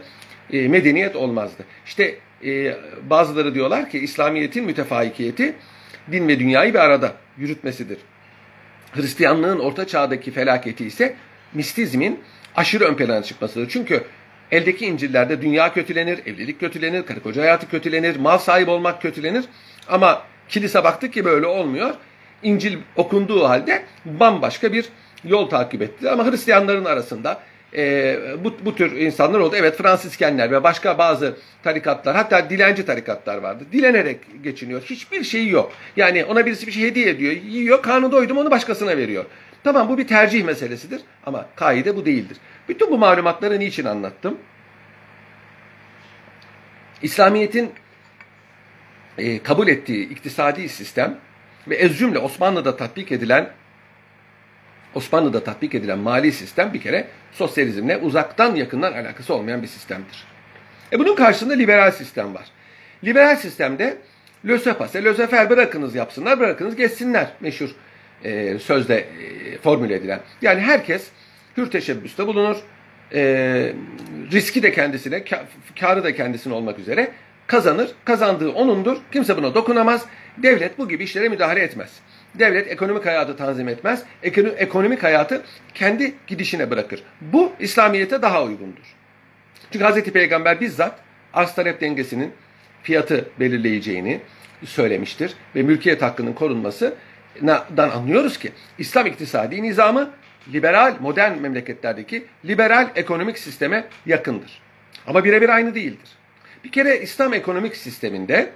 [0.52, 1.64] e, medeniyet olmazdı.
[1.86, 2.76] İşte e,
[3.10, 5.54] bazıları diyorlar ki İslamiyet'in mütefaikiyeti
[6.12, 7.98] din ve dünyayı bir arada yürütmesidir.
[8.92, 11.16] Hristiyanlığın orta çağdaki felaketi ise
[11.54, 12.20] mistizmin
[12.56, 13.68] aşırı ön plana çıkmasıdır.
[13.68, 14.04] Çünkü
[14.50, 19.44] eldeki İncil'lerde dünya kötülenir, evlilik kötülenir, karı koca hayatı kötülenir, mal sahibi olmak kötülenir.
[19.88, 21.94] Ama kilise baktık ki böyle olmuyor.
[22.42, 24.84] İncil okunduğu halde bambaşka bir
[25.24, 26.10] yol takip etti.
[26.10, 27.40] Ama Hristiyanların arasında
[27.76, 29.56] e, bu, bu tür insanlar oldu.
[29.58, 33.64] Evet Fransiskenler ve başka bazı tarikatlar hatta dilenci tarikatlar vardı.
[33.72, 34.82] Dilenerek geçiniyor.
[34.82, 35.72] Hiçbir şeyi yok.
[35.96, 37.32] Yani ona birisi bir şey hediye ediyor.
[37.32, 39.24] Yiyor karnı doydum onu başkasına veriyor.
[39.64, 42.36] Tamam bu bir tercih meselesidir ama kaide bu değildir.
[42.68, 44.38] Bütün bu malumatları niçin anlattım?
[47.02, 47.72] İslamiyet'in
[49.18, 51.18] e, kabul ettiği iktisadi sistem
[51.68, 53.50] ve ez cümle Osmanlı'da tatbik edilen
[54.94, 60.24] Osmanlı'da tatbik edilen mali sistem bir kere sosyalizmle uzaktan yakından alakası olmayan bir sistemdir.
[60.92, 62.44] E bunun karşısında liberal sistem var.
[63.04, 63.98] Liberal sistemde
[64.44, 67.70] lösepase, lösefer bırakınız yapsınlar, bırakınız geçsinler meşhur
[68.24, 70.20] e, sözde e, formüle edilen.
[70.42, 71.08] Yani herkes
[71.56, 72.56] hür teşebbüste bulunur,
[73.14, 73.72] e,
[74.32, 75.24] riski de kendisine,
[75.80, 77.10] karı da kendisine olmak üzere
[77.46, 77.90] kazanır.
[78.04, 78.96] Kazandığı onundur.
[79.12, 80.04] Kimse buna dokunamaz.
[80.36, 81.90] Devlet bu gibi işlere müdahale etmez.
[82.34, 84.02] Devlet ekonomik hayatı tanzim etmez.
[84.56, 85.42] Ekonomik hayatı
[85.74, 87.02] kendi gidişine bırakır.
[87.20, 88.94] Bu İslamiyet'e daha uygundur.
[89.72, 90.98] Çünkü Hazreti Peygamber bizzat
[91.32, 92.32] arz talep dengesinin
[92.82, 94.20] fiyatı belirleyeceğini
[94.64, 95.34] söylemiştir.
[95.56, 96.32] Ve mülkiyet hakkının
[97.40, 100.10] korunmasından anlıyoruz ki İslam iktisadi nizamı
[100.52, 104.62] liberal modern memleketlerdeki liberal ekonomik sisteme yakındır.
[105.06, 106.08] Ama birebir aynı değildir.
[106.64, 108.50] Bir kere İslam ekonomik sisteminde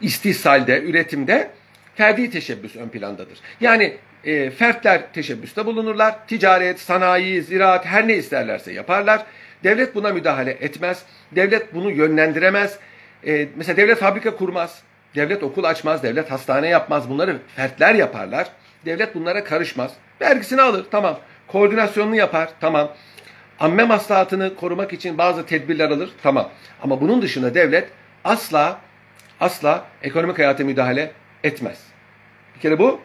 [0.00, 1.50] istihsalde, üretimde
[1.94, 3.38] ferdi teşebbüs ön plandadır.
[3.60, 6.26] Yani e, fertler teşebbüste bulunurlar.
[6.26, 9.26] Ticaret, sanayi, ziraat her ne isterlerse yaparlar.
[9.64, 11.02] Devlet buna müdahale etmez.
[11.32, 12.78] Devlet bunu yönlendiremez.
[13.26, 14.82] E, mesela devlet fabrika kurmaz.
[15.14, 16.02] Devlet okul açmaz.
[16.02, 17.10] Devlet hastane yapmaz.
[17.10, 18.48] Bunları fertler yaparlar.
[18.84, 19.92] Devlet bunlara karışmaz.
[20.20, 20.86] Vergisini alır.
[20.90, 21.18] Tamam.
[21.46, 22.48] Koordinasyonunu yapar.
[22.60, 22.92] Tamam.
[23.60, 26.10] Amme maslahatını korumak için bazı tedbirler alır.
[26.22, 26.50] Tamam.
[26.82, 27.88] Ama bunun dışında devlet
[28.24, 28.80] asla
[29.40, 31.12] asla ekonomik hayata müdahale
[31.44, 31.78] etmez.
[32.54, 33.00] Bir kere bu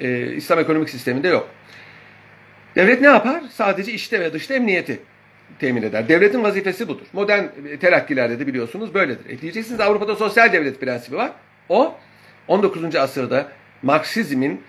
[0.00, 1.48] e, İslam ekonomik sisteminde yok.
[2.76, 3.42] Devlet ne yapar?
[3.52, 5.00] Sadece işte ve dışta emniyeti
[5.58, 6.08] temin eder.
[6.08, 7.06] Devletin vazifesi budur.
[7.12, 7.44] Modern
[7.80, 9.30] terakkilerde de biliyorsunuz böyledir.
[9.30, 11.32] E diyeceksiniz Avrupa'da sosyal devlet prensibi var.
[11.68, 11.94] O
[12.48, 12.96] 19.
[12.96, 13.48] asırda
[13.82, 14.62] Marksizmin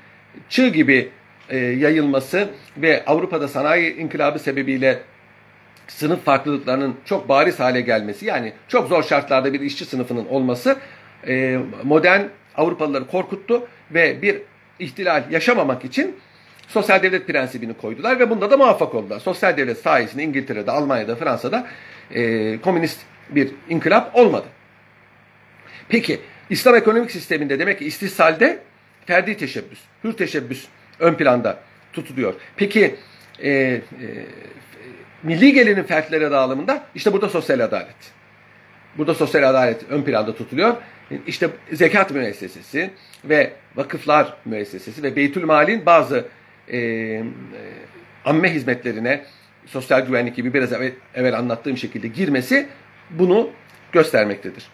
[0.50, 1.10] çığ gibi
[1.50, 5.00] e, yayılması ve Avrupa'da sanayi inkılabı sebebiyle
[5.88, 10.78] sınıf farklılıklarının çok bariz hale gelmesi yani çok zor şartlarda bir işçi sınıfının olması
[11.28, 12.22] e, modern
[12.56, 14.42] Avrupalıları korkuttu ve bir
[14.80, 16.16] ihtilal yaşamamak için
[16.70, 19.20] sosyal devlet prensibini koydular ve bunda da muvaffak oldular.
[19.20, 21.68] Sosyal devlet sayesinde İngiltere'de, Almanya'da, Fransa'da
[22.12, 24.46] e, komünist bir inkılap olmadı.
[25.90, 28.60] Peki İslam ekonomik sisteminde demek ki istihsalde
[29.06, 30.66] ferdi teşebbüs, hür teşebbüs
[31.00, 31.60] ön planda
[31.94, 32.34] tutuluyor.
[32.56, 32.96] Peki
[33.44, 33.82] e, e,
[35.24, 38.20] milli gelirin fertlere dağılımında işte burada sosyal adalet.
[38.98, 40.76] Burada sosyal adalet ön planda tutuluyor.
[41.28, 42.92] İşte zekat müessesesi
[43.26, 46.26] ve vakıflar müessesesi ve Beytülmal'in bazı
[46.72, 47.24] e,
[48.26, 49.26] amme hizmetlerine
[49.66, 52.68] sosyal güvenlik gibi biraz evvel, evvel anlattığım şekilde girmesi
[53.10, 53.50] bunu
[53.92, 54.68] göstermektedir.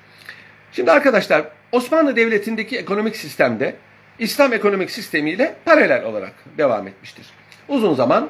[0.71, 3.75] Şimdi arkadaşlar Osmanlı Devleti'ndeki ekonomik sistemde
[4.19, 7.25] İslam ekonomik sistemiyle paralel olarak devam etmiştir.
[7.67, 8.29] Uzun zaman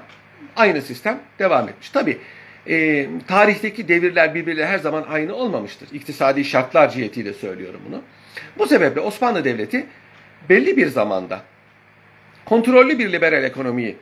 [0.56, 1.90] aynı sistem devam etmiş.
[1.90, 2.18] Tabi
[2.68, 5.90] e, tarihteki devirler birbirleri her zaman aynı olmamıştır.
[5.94, 8.02] İktisadi şartlar cihetiyle söylüyorum bunu.
[8.58, 9.86] Bu sebeple Osmanlı Devleti
[10.50, 11.42] belli bir zamanda
[12.46, 13.96] kontrollü bir liberal ekonomiyi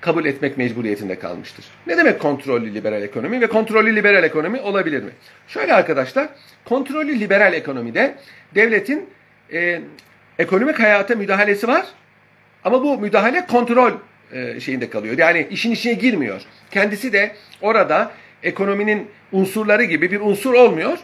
[0.00, 1.64] kabul etmek mecburiyetinde kalmıştır.
[1.86, 5.10] Ne demek kontrollü liberal ekonomi ve kontrollü liberal ekonomi olabilir mi?
[5.48, 6.28] Şöyle arkadaşlar,
[6.64, 8.14] kontrollü liberal ekonomide
[8.54, 9.10] devletin
[9.52, 9.80] e,
[10.38, 11.86] ekonomik hayata müdahalesi var
[12.64, 13.92] ama bu müdahale kontrol
[14.32, 15.18] e, şeyinde kalıyor.
[15.18, 16.42] Yani işin içine girmiyor.
[16.70, 20.98] Kendisi de orada ekonominin unsurları gibi bir unsur olmuyor.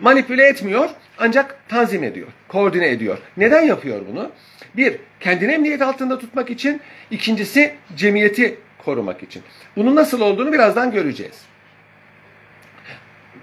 [0.00, 3.18] Manipüle etmiyor ancak tanzim ediyor, koordine ediyor.
[3.36, 4.30] Neden yapıyor bunu?
[4.76, 6.80] Bir, kendini emniyet altında tutmak için.
[7.10, 9.42] ikincisi cemiyeti korumak için.
[9.76, 11.42] Bunun nasıl olduğunu birazdan göreceğiz.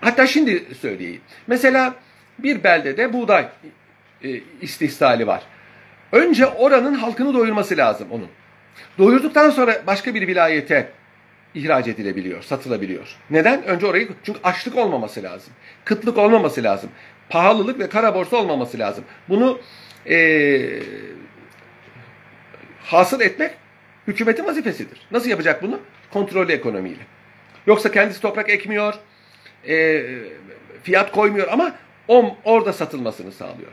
[0.01, 1.21] Hatta şimdi söyleyeyim.
[1.47, 1.95] Mesela
[2.39, 3.47] bir beldede buğday
[4.61, 5.43] istihsali var.
[6.11, 8.27] Önce oranın halkını doyurması lazım onun.
[8.97, 10.89] Doyurduktan sonra başka bir vilayete
[11.55, 13.15] ihraç edilebiliyor, satılabiliyor.
[13.29, 13.63] Neden?
[13.63, 15.53] Önce orayı çünkü açlık olmaması lazım.
[15.85, 16.89] Kıtlık olmaması lazım.
[17.29, 19.03] Pahalılık ve kara borsa olmaması lazım.
[19.29, 19.59] Bunu
[20.09, 20.59] e,
[22.83, 23.51] hasıl etmek
[24.07, 25.01] hükümetin vazifesidir.
[25.11, 25.79] Nasıl yapacak bunu?
[26.11, 27.03] Kontrollü ekonomiyle.
[27.67, 28.93] Yoksa kendisi toprak ekmiyor,
[29.67, 30.05] e,
[30.83, 31.75] fiyat koymuyor ama
[32.07, 33.71] o, orada satılmasını sağlıyor.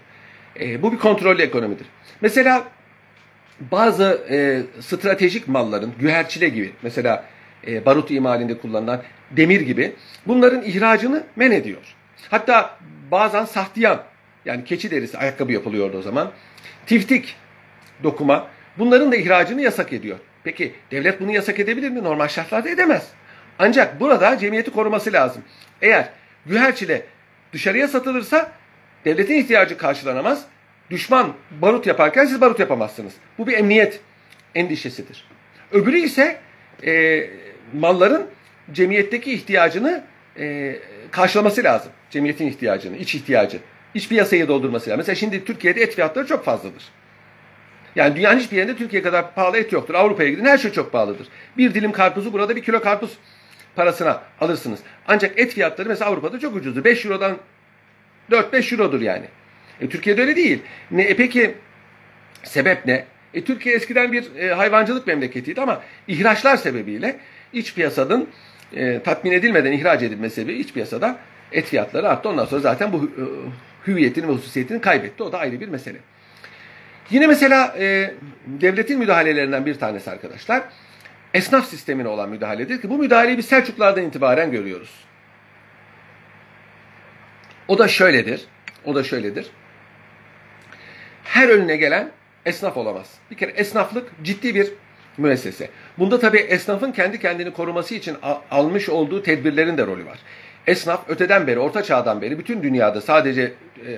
[0.60, 1.86] E, bu bir kontrollü ekonomidir.
[2.20, 2.64] Mesela
[3.60, 7.24] bazı e, stratejik malların, güherçile gibi, mesela
[7.66, 9.92] e, barut imalinde kullanılan demir gibi
[10.26, 11.82] bunların ihracını men ediyor.
[12.30, 12.78] Hatta
[13.10, 14.02] bazen sahtiyan,
[14.44, 16.32] yani keçi derisi ayakkabı yapılıyordu o zaman.
[16.86, 17.36] Tiftik
[18.02, 18.48] dokuma,
[18.78, 20.18] bunların da ihracını yasak ediyor.
[20.44, 22.04] Peki devlet bunu yasak edebilir mi?
[22.04, 23.08] Normal şartlarda edemez.
[23.58, 25.42] Ancak burada cemiyeti koruması lazım.
[25.82, 26.08] Eğer
[26.46, 27.02] güherçile
[27.52, 28.52] dışarıya satılırsa
[29.04, 30.44] devletin ihtiyacı karşılanamaz.
[30.90, 33.12] Düşman barut yaparken siz barut yapamazsınız.
[33.38, 34.00] Bu bir emniyet
[34.54, 35.24] endişesidir.
[35.72, 36.40] Öbürü ise
[36.86, 36.92] e,
[37.74, 38.26] malların
[38.72, 40.04] cemiyetteki ihtiyacını
[40.38, 40.76] e,
[41.10, 41.92] karşılaması lazım.
[42.10, 43.58] Cemiyetin ihtiyacını, iç ihtiyacı.
[43.94, 44.98] İç piyasayı doldurması lazım.
[44.98, 46.82] Mesela şimdi Türkiye'de et fiyatları çok fazladır.
[47.96, 49.94] Yani dünyanın hiçbir yerinde Türkiye kadar pahalı et yoktur.
[49.94, 51.28] Avrupa'ya gidin her şey çok pahalıdır.
[51.56, 53.18] Bir dilim karpuzu burada bir kilo karpuz
[53.76, 54.80] parasına alırsınız.
[55.08, 56.84] Ancak et fiyatları mesela Avrupa'da çok ucuzdur.
[56.84, 57.36] 5 Euro'dan
[58.30, 59.24] 4-5 Euro'dur yani.
[59.80, 60.62] E, Türkiye'de öyle değil.
[60.90, 61.54] Ne, e, peki
[62.42, 63.04] sebep ne?
[63.34, 67.16] E, Türkiye eskiden bir e, hayvancılık memleketiydi ama ihraçlar sebebiyle
[67.52, 68.28] iç piyasanın
[68.72, 71.18] e, tatmin edilmeden ihraç edilmesi sebebi iç piyasada
[71.52, 72.28] et fiyatları arttı.
[72.28, 73.22] Ondan sonra zaten bu e,
[73.86, 75.22] hüviyetini ve hususiyetini kaybetti.
[75.22, 75.98] O da ayrı bir mesele.
[77.10, 78.14] Yine mesela e,
[78.46, 80.62] devletin müdahalelerinden bir tanesi arkadaşlar
[81.34, 84.90] esnaf sistemine olan müdahaledir ki bu müdahaleyi biz Selçuklardan itibaren görüyoruz.
[87.68, 88.46] O da şöyledir.
[88.84, 89.46] O da şöyledir.
[91.24, 92.10] Her önüne gelen
[92.46, 93.14] esnaf olamaz.
[93.30, 94.72] Bir kere esnaflık ciddi bir
[95.18, 95.68] müessese.
[95.98, 98.16] Bunda tabii esnafın kendi kendini koruması için
[98.50, 100.18] almış olduğu tedbirlerin de rolü var.
[100.66, 103.42] Esnaf öteden beri, orta çağdan beri bütün dünyada sadece
[103.86, 103.90] e,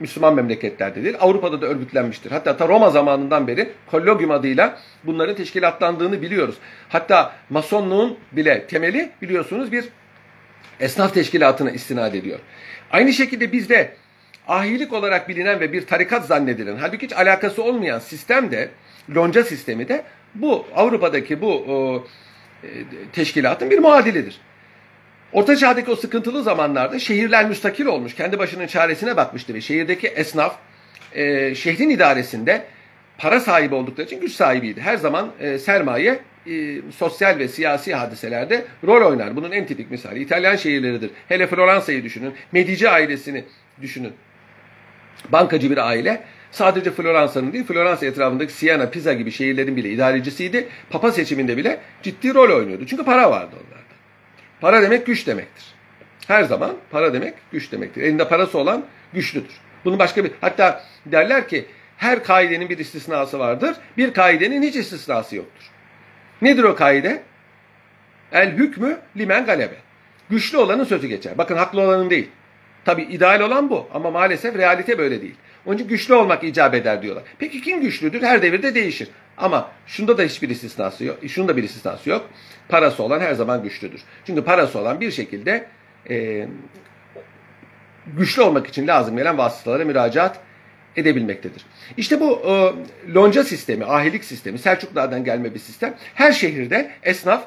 [0.00, 2.30] Müslüman memleketlerde değil, Avrupa'da da örgütlenmiştir.
[2.30, 6.54] Hatta ta Roma zamanından beri kollogium adıyla bunların teşkilatlandığını biliyoruz.
[6.88, 9.84] Hatta masonluğun bile temeli biliyorsunuz bir
[10.80, 12.38] esnaf teşkilatına istinad ediyor.
[12.90, 13.92] Aynı şekilde bizde
[14.48, 18.68] ahilik olarak bilinen ve bir tarikat zannedilen, halbuki hiç alakası olmayan sistem de,
[19.14, 20.04] lonca sistemi de
[20.42, 22.06] bu Avrupa'daki bu o,
[22.64, 22.68] e,
[23.12, 24.40] teşkilatın bir muadilidir.
[25.32, 30.56] Orta Çağ'daki o sıkıntılı zamanlarda şehirler müstakil olmuş, kendi başının çaresine bakmıştı ve şehirdeki esnaf
[31.12, 32.64] e, şehrin idaresinde
[33.18, 34.80] para sahibi oldukları için güç sahibiydi.
[34.80, 39.36] Her zaman e, sermaye e, sosyal ve siyasi hadiselerde rol oynar.
[39.36, 41.10] Bunun en tipik misali İtalyan şehirleridir.
[41.28, 43.44] Hele Floransa'yı düşünün, Medici ailesini
[43.82, 44.12] düşünün.
[45.28, 50.68] Bankacı bir aile sadece Floransa'nın değil, Floransa etrafındaki Siena, Pisa gibi şehirlerin bile idarecisiydi.
[50.90, 52.86] Papa seçiminde bile ciddi rol oynuyordu.
[52.86, 53.86] Çünkü para vardı onlarda.
[54.60, 55.64] Para demek güç demektir.
[56.26, 58.02] Her zaman para demek güç demektir.
[58.02, 59.60] Elinde parası olan güçlüdür.
[59.84, 63.76] Bunu başka bir hatta derler ki Her kaidenin bir istisnası vardır.
[63.96, 65.64] Bir kaidenin hiç istisnası yoktur.
[66.42, 67.22] Nedir o kaide?
[68.32, 69.74] El hükmü limen galebe.
[70.30, 71.38] Güçlü olanın sözü geçer.
[71.38, 72.28] Bakın haklı olanın değil.
[72.84, 75.34] Tabi ideal olan bu ama maalesef realite böyle değil.
[75.66, 77.24] Onun için güçlü olmak icap eder diyorlar.
[77.38, 78.22] Peki kim güçlüdür?
[78.22, 79.08] Her devirde değişir.
[79.36, 81.18] Ama şunda da hiçbir istisnası yok.
[81.28, 82.30] Şunda bir istisnası yok.
[82.68, 84.00] Parası olan her zaman güçlüdür.
[84.24, 85.66] Çünkü parası olan bir şekilde
[86.10, 86.46] e,
[88.06, 90.40] güçlü olmak için lazım gelen vasıtalara müracaat
[90.96, 91.66] edebilmektedir.
[91.96, 92.54] İşte bu e,
[93.14, 95.94] lonca sistemi, ahilik sistemi, Selçuklulardan gelme bir sistem.
[96.14, 97.44] Her şehirde esnaf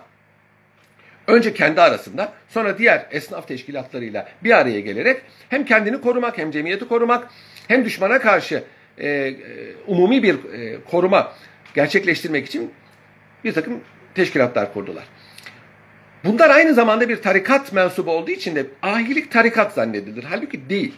[1.28, 6.88] önce kendi arasında sonra diğer esnaf teşkilatlarıyla bir araya gelerek hem kendini korumak hem cemiyeti
[6.88, 7.30] korumak
[7.70, 8.64] hem düşmana karşı
[8.98, 9.36] e, e,
[9.88, 11.34] umumi bir e, koruma
[11.74, 12.72] gerçekleştirmek için
[13.44, 13.82] bir takım
[14.16, 15.04] teşkilatlar kurdular.
[16.24, 20.24] Bunlar aynı zamanda bir tarikat mensubu olduğu için de ahilik tarikat zannedilir.
[20.30, 20.94] Halbuki değil.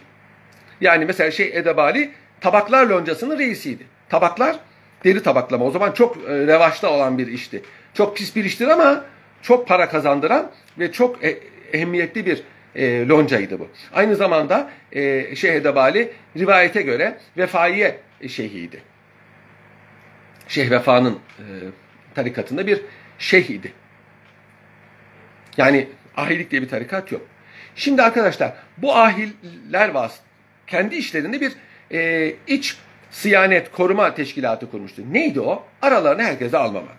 [0.80, 3.86] Yani mesela şey Edebali tabaklar loncasının reisiydi.
[4.08, 4.56] Tabaklar
[5.04, 7.62] deri tabaklama o zaman çok e, revaçta olan bir işti.
[7.94, 9.04] Çok pis bir iştir ama
[9.42, 11.38] çok para kazandıran ve çok e,
[11.72, 12.42] ehemmiyetli bir
[12.76, 13.68] e, loncaydı bu.
[13.92, 18.82] Aynı zamanda e, Şeyh Edebali rivayete göre vefaiye şeyhiydi.
[20.48, 21.44] Şeyh Vefa'nın e,
[22.14, 22.80] tarikatında bir
[23.18, 23.72] şeyhiydi.
[25.56, 27.22] Yani ahilik diye bir tarikat yok.
[27.76, 30.18] Şimdi arkadaşlar bu ahiller vas
[30.66, 31.52] kendi işlerinde bir
[31.92, 32.76] e, iç
[33.10, 35.02] siyanet koruma teşkilatı kurmuştu.
[35.12, 35.64] Neydi o?
[35.82, 36.98] Aralarına herkese almamak.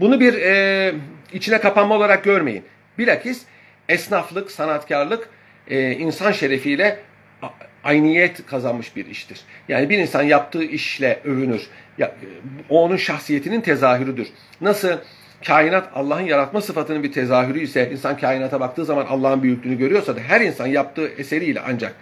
[0.00, 0.92] Bunu bir e,
[1.32, 2.64] içine kapanma olarak görmeyin.
[2.98, 3.42] Bilakis
[3.90, 5.28] esnaflık, sanatkarlık
[5.68, 6.98] e, insan şerefiyle
[7.84, 9.40] ayniyet kazanmış bir iştir.
[9.68, 11.66] Yani bir insan yaptığı işle övünür.
[11.98, 12.14] Ya,
[12.68, 14.28] o onun şahsiyetinin tezahürüdür.
[14.60, 14.98] Nasıl
[15.46, 20.20] kainat Allah'ın yaratma sıfatının bir tezahürü ise insan kainata baktığı zaman Allah'ın büyüklüğünü görüyorsa da
[20.20, 21.94] her insan yaptığı eseriyle ancak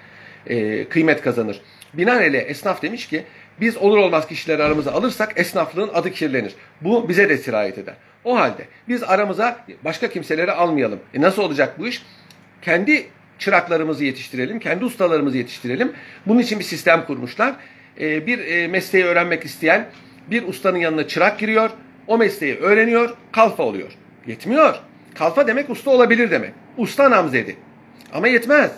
[0.47, 1.61] e, kıymet kazanır.
[1.95, 3.25] Binaenaleyh esnaf demiş ki
[3.61, 6.55] biz olur olmaz kişileri aramıza alırsak esnaflığın adı kirlenir.
[6.81, 7.95] Bu bize de sirayet eder.
[8.25, 11.01] O halde biz aramıza başka kimseleri almayalım.
[11.15, 12.03] E nasıl olacak bu iş?
[12.63, 13.07] Kendi
[13.39, 15.93] çıraklarımızı yetiştirelim, kendi ustalarımızı yetiştirelim.
[16.27, 17.55] Bunun için bir sistem kurmuşlar.
[18.01, 19.89] E, bir e, mesleği öğrenmek isteyen
[20.31, 21.71] bir ustanın yanına çırak giriyor.
[22.07, 23.93] O mesleği öğreniyor, kalfa oluyor.
[24.27, 24.81] Yetmiyor.
[25.15, 26.53] Kalfa demek usta olabilir demek.
[26.77, 27.57] Usta namzedi.
[28.13, 28.71] Ama yetmez.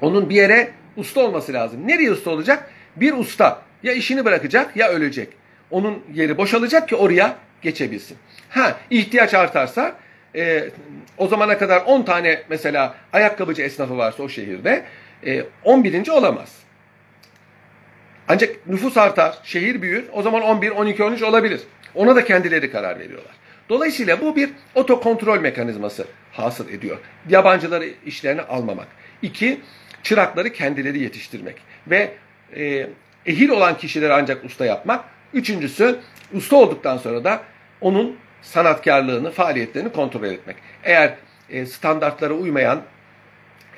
[0.00, 1.88] Onun bir yere usta olması lazım.
[1.88, 2.70] Nereye usta olacak?
[2.96, 5.28] Bir usta ya işini bırakacak ya ölecek.
[5.70, 8.16] Onun yeri boşalacak ki oraya geçebilsin.
[8.50, 9.96] Ha ihtiyaç artarsa
[10.36, 10.70] e,
[11.18, 14.84] o zamana kadar 10 tane mesela ayakkabıcı esnafı varsa o şehirde
[15.26, 16.08] e, 11.
[16.08, 16.64] olamaz.
[18.28, 20.04] Ancak nüfus artar, şehir büyür.
[20.12, 21.60] O zaman 11, 12, 13 olabilir.
[21.94, 23.32] Ona da kendileri karar veriyorlar.
[23.68, 26.98] Dolayısıyla bu bir otokontrol mekanizması hasıl ediyor.
[27.28, 28.86] Yabancıları işlerine almamak.
[29.22, 29.60] İki,
[30.02, 31.56] çırakları kendileri yetiştirmek.
[31.86, 32.10] Ve
[32.56, 32.86] e,
[33.26, 35.04] ehil olan kişileri ancak usta yapmak.
[35.32, 35.96] Üçüncüsü,
[36.32, 37.42] usta olduktan sonra da
[37.84, 40.56] onun sanatkarlığını, faaliyetlerini kontrol etmek.
[40.84, 41.14] Eğer
[41.50, 42.82] e, standartlara uymayan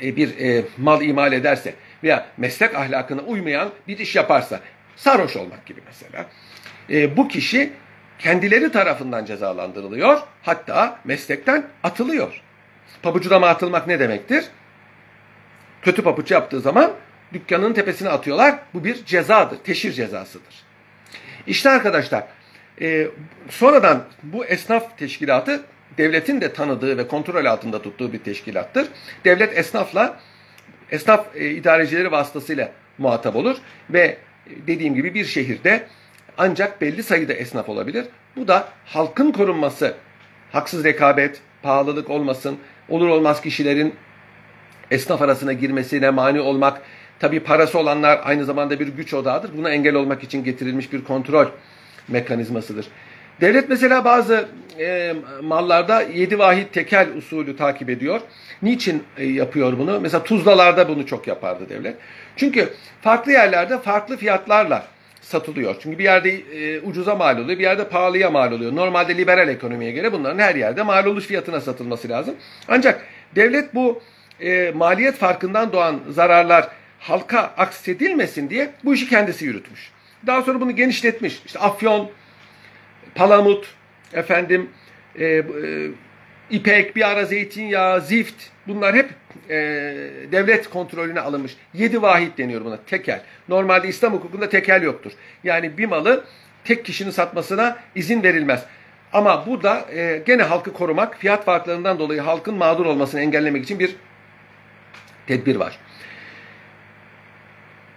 [0.02, 4.60] e, bir e, mal imal ederse veya meslek ahlakına uymayan bir iş yaparsa,
[4.96, 6.26] sarhoş olmak gibi mesela,
[6.90, 7.72] e, bu kişi
[8.18, 12.42] kendileri tarafından cezalandırılıyor, hatta meslekten atılıyor.
[13.02, 14.44] Pabucudama atılmak ne demektir?
[15.82, 16.92] Kötü pabuç yaptığı zaman
[17.32, 18.58] dükkanın tepesine atıyorlar.
[18.74, 20.54] Bu bir cezadır, teşhir cezasıdır.
[21.46, 22.24] İşte arkadaşlar,
[22.80, 23.08] e,
[23.48, 25.62] sonradan bu esnaf teşkilatı
[25.98, 28.88] devletin de tanıdığı ve kontrol altında tuttuğu bir teşkilattır.
[29.24, 30.20] Devlet esnafla,
[30.90, 33.56] esnaf e, idarecileri vasıtasıyla muhatap olur
[33.90, 34.16] ve
[34.66, 35.86] dediğim gibi bir şehirde
[36.38, 38.06] ancak belli sayıda esnaf olabilir.
[38.36, 39.94] Bu da halkın korunması,
[40.52, 42.58] haksız rekabet, pahalılık olmasın,
[42.88, 43.94] olur olmaz kişilerin
[44.90, 46.82] esnaf arasına girmesine mani olmak,
[47.18, 49.56] tabi parası olanlar aynı zamanda bir güç odağıdır.
[49.56, 51.46] Buna engel olmak için getirilmiş bir kontrol
[52.08, 52.86] mekanizmasıdır.
[53.40, 58.20] Devlet mesela bazı e, mallarda yedi vahit tekel usulü takip ediyor.
[58.62, 60.00] Niçin e, yapıyor bunu?
[60.00, 61.96] Mesela tuzlalarda bunu çok yapardı devlet.
[62.36, 62.68] Çünkü
[63.02, 64.86] farklı yerlerde farklı fiyatlarla
[65.20, 65.76] satılıyor.
[65.80, 68.76] Çünkü bir yerde e, ucuza mal oluyor, bir yerde pahalıya mal oluyor.
[68.76, 72.34] Normalde liberal ekonomiye göre bunların her yerde mal oluş fiyatına satılması lazım.
[72.68, 74.02] Ancak devlet bu
[74.40, 79.95] e, maliyet farkından doğan zararlar halka aksedilmesin diye bu işi kendisi yürütmüş.
[80.26, 81.42] Daha sonra bunu genişletmiş.
[81.46, 82.10] İşte afyon,
[83.14, 83.74] palamut,
[84.12, 84.70] efendim
[85.18, 85.42] e, e,
[86.50, 89.10] ipek, bir ara zeytinyağı, zift bunlar hep
[89.50, 89.56] e,
[90.32, 91.56] devlet kontrolüne alınmış.
[91.74, 93.22] Yedi vahit deniyor buna tekel.
[93.48, 95.12] Normalde İslam hukukunda tekel yoktur.
[95.44, 96.24] Yani bir malı
[96.64, 98.64] tek kişinin satmasına izin verilmez.
[99.12, 103.96] Ama burada e, gene halkı korumak, fiyat farklarından dolayı halkın mağdur olmasını engellemek için bir
[105.26, 105.78] tedbir var.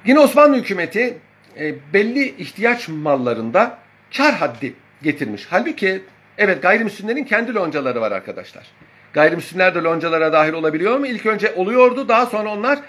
[0.06, 1.18] Yine Osmanlı hükümeti
[1.60, 3.78] e, belli ihtiyaç mallarında
[4.18, 5.48] kar haddi getirmiş.
[5.50, 6.02] Halbuki
[6.38, 8.68] evet gayrimüslimlerin kendi loncaları var arkadaşlar.
[9.14, 11.08] Gayrimüslimler de loncalara dahil olabiliyor mu?
[11.08, 12.08] İlk önce oluyordu.
[12.08, 12.80] Daha sonra onlar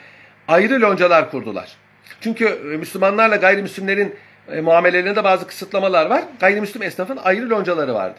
[0.48, 1.76] ayrı loncalar kurdular.
[2.20, 4.14] Çünkü e, Müslümanlarla gayrimüslimlerin
[4.52, 6.24] e, muamelelerinde bazı kısıtlamalar var.
[6.40, 8.18] Gayrimüslim esnafın ayrı loncaları vardı.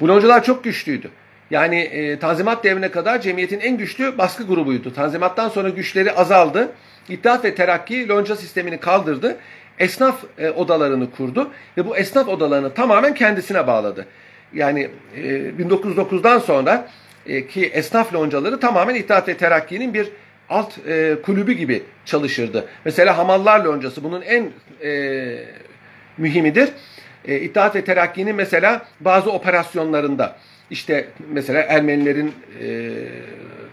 [0.00, 1.10] Bu loncalar çok güçlüydü.
[1.50, 4.94] Yani e, Tanzimat devrine kadar cemiyetin en güçlü baskı grubuydu.
[4.94, 6.72] Tanzimattan sonra güçleri azaldı.
[7.08, 9.36] İttihat ve Terakki lonca sistemini kaldırdı.
[9.78, 14.06] Esnaf e, odalarını kurdu ve bu esnaf odalarını tamamen kendisine bağladı.
[14.54, 15.20] Yani e,
[15.58, 16.88] 1909'dan sonra
[17.26, 20.08] e, ki esnaf loncaları tamamen İttihat ve Terakki'nin bir
[20.48, 22.68] alt e, kulübü gibi çalışırdı.
[22.84, 24.50] Mesela Hamallar Loncası bunun en
[24.84, 25.44] e,
[26.18, 26.68] mühimidir.
[27.24, 30.36] E, İttihat ve Terakki'nin mesela bazı operasyonlarında
[30.70, 32.90] işte mesela Ermenilerin e,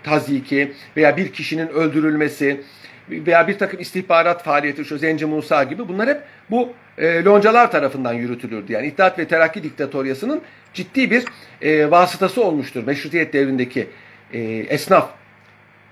[0.03, 2.61] tazyiki veya bir kişinin öldürülmesi
[3.09, 8.13] veya bir takım istihbarat faaliyeti şu Zenci Musa gibi bunlar hep bu e, loncalar tarafından
[8.13, 8.71] yürütülürdü.
[8.71, 10.41] Yani İttihat ve Terakki diktatoryasının
[10.73, 11.25] ciddi bir
[11.61, 13.87] e, vasıtası olmuştur meşrutiyet devrindeki
[14.33, 14.39] e,
[14.69, 15.09] esnaf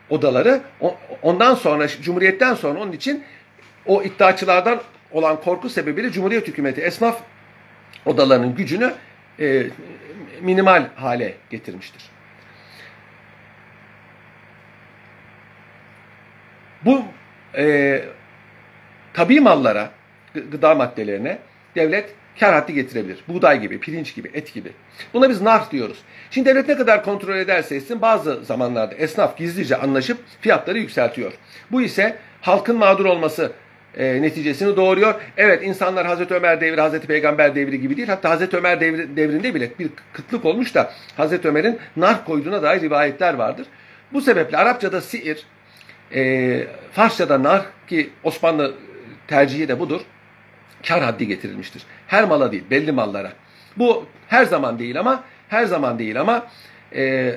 [0.10, 0.62] odaları.
[1.22, 3.24] Ondan sonra Cumhuriyet'ten sonra onun için
[3.86, 4.82] o iddiaçılardan
[5.12, 7.22] olan korku sebebiyle Cumhuriyet hükümeti esnaf
[8.06, 8.94] odalarının gücünü
[9.40, 9.64] e,
[10.44, 12.02] minimal hale getirmiştir.
[16.86, 17.04] Bu
[17.58, 18.04] e,
[19.14, 19.90] tabi mallara,
[20.34, 21.40] gıda maddelerine
[21.76, 23.24] devlet kar haddi getirebilir.
[23.28, 24.72] Buğday gibi, pirinç gibi, et gibi.
[25.14, 25.98] Buna biz nar diyoruz.
[26.32, 31.34] Şimdi devlet ne kadar kontrol ederse etsin bazı zamanlarda esnaf gizlice anlaşıp fiyatları yükseltiyor.
[31.72, 33.52] Bu ise halkın mağdur olması
[33.98, 35.14] e, neticesini doğuruyor.
[35.38, 38.08] Evet insanlar Hazreti Ömer devri, Hazreti Peygamber devri gibi değil.
[38.08, 42.82] Hatta Hazreti Ömer devri, devrinde bile bir kıtlık olmuş da Hazreti Ömer'in nar koyduğuna dair
[42.82, 43.68] rivayetler vardır.
[44.14, 45.46] Bu sebeple Arapçada siir,
[46.16, 48.74] e, Farsçada nar ki Osmanlı
[49.28, 50.02] tercihi de budur.
[50.88, 51.84] Kar haddi getirilmiştir.
[52.08, 53.32] Her mala değil, belli mallara.
[53.78, 56.48] Bu her zaman değil ama her zaman değil ama
[56.96, 57.36] e,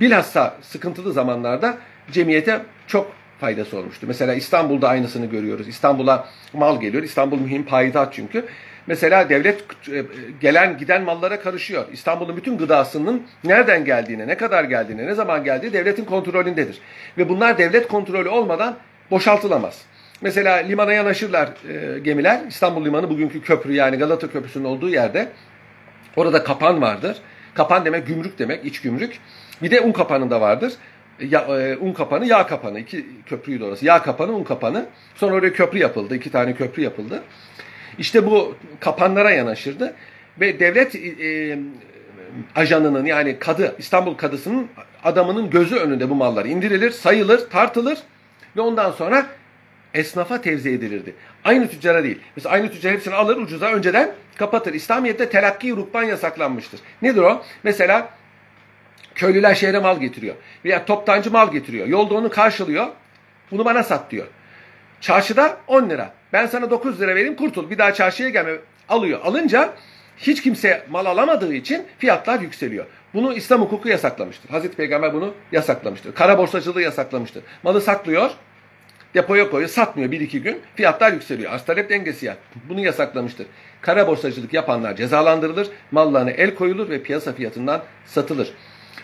[0.00, 1.78] bilhassa sıkıntılı zamanlarda
[2.10, 4.06] cemiyete çok faydası olmuştu.
[4.06, 5.68] Mesela İstanbul'da aynısını görüyoruz.
[5.68, 7.02] İstanbul'a mal geliyor.
[7.02, 8.44] İstanbul mühim payitaht çünkü.
[8.86, 10.04] Mesela devlet e,
[10.40, 11.84] gelen giden mallara karışıyor.
[11.92, 16.78] İstanbul'un bütün gıdasının nereden geldiğine, ne kadar geldiğine, ne zaman geldiği devletin kontrolündedir.
[17.18, 18.76] Ve bunlar devlet kontrolü olmadan
[19.10, 19.82] boşaltılamaz.
[20.20, 22.40] Mesela limana yanaşırlar e, gemiler.
[22.48, 25.28] İstanbul Limanı bugünkü köprü yani Galata Köprüsü'nün olduğu yerde.
[26.16, 27.16] Orada kapan vardır.
[27.54, 29.18] Kapan demek gümrük demek, iç gümrük.
[29.62, 30.72] Bir de un kapanında vardır.
[31.20, 32.80] Ya, e, un kapanı, yağ kapanı.
[32.80, 33.86] İki köprüydü orası.
[33.86, 34.86] Yağ kapanı, un kapanı.
[35.14, 36.16] Sonra oraya köprü yapıldı.
[36.16, 37.22] iki tane köprü yapıldı.
[37.98, 39.94] İşte bu kapanlara yanaşırdı.
[40.40, 41.58] Ve devlet e,
[42.56, 44.68] ajanının yani kadı, İstanbul kadısının
[45.04, 47.98] adamının gözü önünde bu mallar indirilir, sayılır, tartılır
[48.56, 49.26] ve ondan sonra
[49.94, 51.14] esnafa tevzi edilirdi.
[51.44, 52.18] Aynı tüccara değil.
[52.36, 54.74] Mesela aynı tüccar hepsini alır ucuza önceden kapatır.
[54.74, 56.80] İslamiyet'te telakki rukban yasaklanmıştır.
[57.02, 57.42] Nedir o?
[57.62, 58.10] Mesela
[59.20, 60.34] köylüler şehre mal getiriyor.
[60.64, 61.86] Veya toptancı mal getiriyor.
[61.86, 62.86] Yolda onu karşılıyor.
[63.50, 64.26] Bunu bana sat diyor.
[65.00, 66.12] Çarşıda 10 lira.
[66.32, 67.70] Ben sana 9 lira vereyim kurtul.
[67.70, 68.52] Bir daha çarşıya gelme.
[68.88, 69.20] Alıyor.
[69.24, 69.72] Alınca
[70.16, 72.86] hiç kimse mal alamadığı için fiyatlar yükseliyor.
[73.14, 74.50] Bunu İslam hukuku yasaklamıştır.
[74.50, 76.14] Hazreti Peygamber bunu yasaklamıştır.
[76.14, 77.42] Kara borsacılığı yasaklamıştır.
[77.62, 78.30] Malı saklıyor,
[79.14, 80.60] depoya koyuyor, satmıyor bir iki gün.
[80.76, 81.52] Fiyatlar yükseliyor.
[81.52, 82.36] Arz talep dengesi ya.
[82.68, 83.46] Bunu yasaklamıştır.
[83.80, 88.52] Kara borsacılık yapanlar cezalandırılır, mallarına el koyulur ve piyasa fiyatından satılır.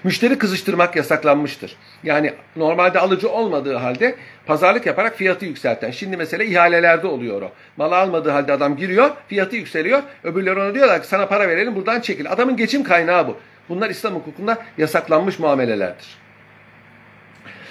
[0.05, 1.77] Müşteri kızıştırmak yasaklanmıştır.
[2.03, 4.15] Yani normalde alıcı olmadığı halde
[4.47, 5.91] pazarlık yaparak fiyatı yükselten.
[5.91, 7.53] Şimdi mesela ihalelerde oluyor o.
[7.77, 10.03] Mal almadığı halde adam giriyor, fiyatı yükseliyor.
[10.25, 12.33] Öbürleri ona diyorlar ki sana para verelim buradan çekil.
[12.33, 13.37] Adamın geçim kaynağı bu.
[13.69, 16.07] Bunlar İslam hukukunda yasaklanmış muamelelerdir.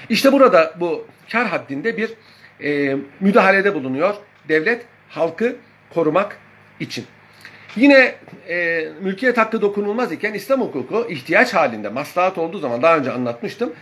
[0.10, 2.14] İşte burada bu kar haddinde bir
[2.64, 4.16] e, müdahalede bulunuyor
[4.50, 5.56] devlet halkı
[5.94, 6.38] korumak
[6.80, 7.06] için.
[7.76, 8.16] Yine
[8.50, 13.74] e, mülkiyet hakkı dokunulmaz iken İslam hukuku ihtiyaç halinde maslahat olduğu zaman daha önce anlatmıştım.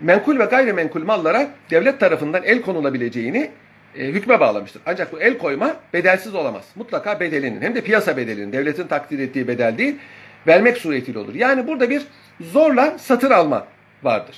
[0.00, 3.50] Menkul ve gayrimenkul mallara devlet tarafından el konulabileceğini
[3.98, 4.82] e, hükme bağlamıştır.
[4.86, 6.64] Ancak bu el koyma bedelsiz olamaz.
[6.74, 9.96] Mutlaka bedelinin hem de piyasa bedelinin devletin takdir ettiği bedel değil
[10.46, 11.34] vermek suretiyle olur.
[11.34, 12.02] Yani burada bir
[12.40, 13.66] zorla satın alma
[14.02, 14.36] vardır.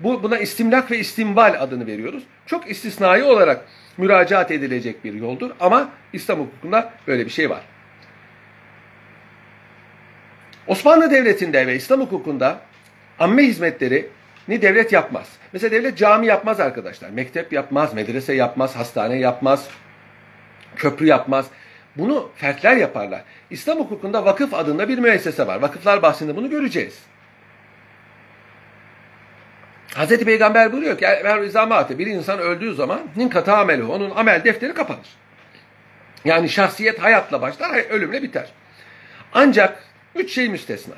[0.00, 2.22] Bu, buna istimlak ve istimval adını veriyoruz.
[2.46, 3.64] Çok istisnai olarak
[3.96, 7.60] müracaat edilecek bir yoldur ama İslam hukukunda böyle bir şey var.
[10.70, 12.60] Osmanlı Devleti'nde ve İslam hukukunda
[13.18, 14.08] amme hizmetleri
[14.48, 15.26] ni devlet yapmaz.
[15.52, 17.10] Mesela devlet cami yapmaz arkadaşlar.
[17.10, 19.68] Mektep yapmaz, medrese yapmaz, hastane yapmaz,
[20.76, 21.46] köprü yapmaz.
[21.96, 23.22] Bunu fertler yaparlar.
[23.50, 25.62] İslam hukukunda vakıf adında bir müessese var.
[25.62, 26.98] Vakıflar bahsinde bunu göreceğiz.
[29.94, 34.74] Hazreti Peygamber buyuruyor ki eğer izamate bir insan öldüğü zaman ninkata ameli onun amel defteri
[34.74, 35.08] kapanır.
[36.24, 38.52] Yani şahsiyet hayatla başlar, ölümle biter.
[39.32, 40.94] Ancak üç şey müstesna.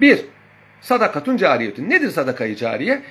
[0.00, 0.24] Bir,
[0.80, 1.90] sadakatun cariyetun.
[1.90, 3.02] Nedir sadakayı cariye?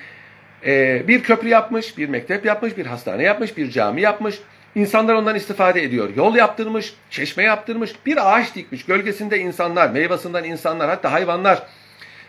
[0.66, 4.40] Ee, bir köprü yapmış, bir mektep yapmış, bir hastane yapmış, bir cami yapmış.
[4.76, 6.10] İnsanlar ondan istifade ediyor.
[6.16, 8.86] Yol yaptırmış, çeşme yaptırmış, bir ağaç dikmiş.
[8.86, 11.64] Gölgesinde insanlar, meyvasından insanlar, hatta hayvanlar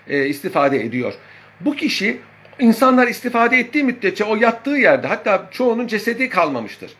[0.09, 1.15] e, istifade ediyor.
[1.61, 2.21] Bu kişi
[2.59, 6.91] insanlar istifade ettiği müddetçe o yattığı yerde hatta çoğunun cesedi kalmamıştır.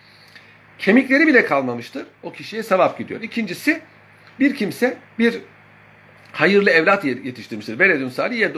[0.79, 2.07] Kemikleri bile kalmamıştır.
[2.23, 3.23] O kişiye sevap gidiyor.
[3.23, 3.81] İkincisi
[4.41, 5.39] bir kimse bir
[6.33, 7.79] hayırlı evlat yetiştirmiştir.
[7.79, 8.49] Veledün salih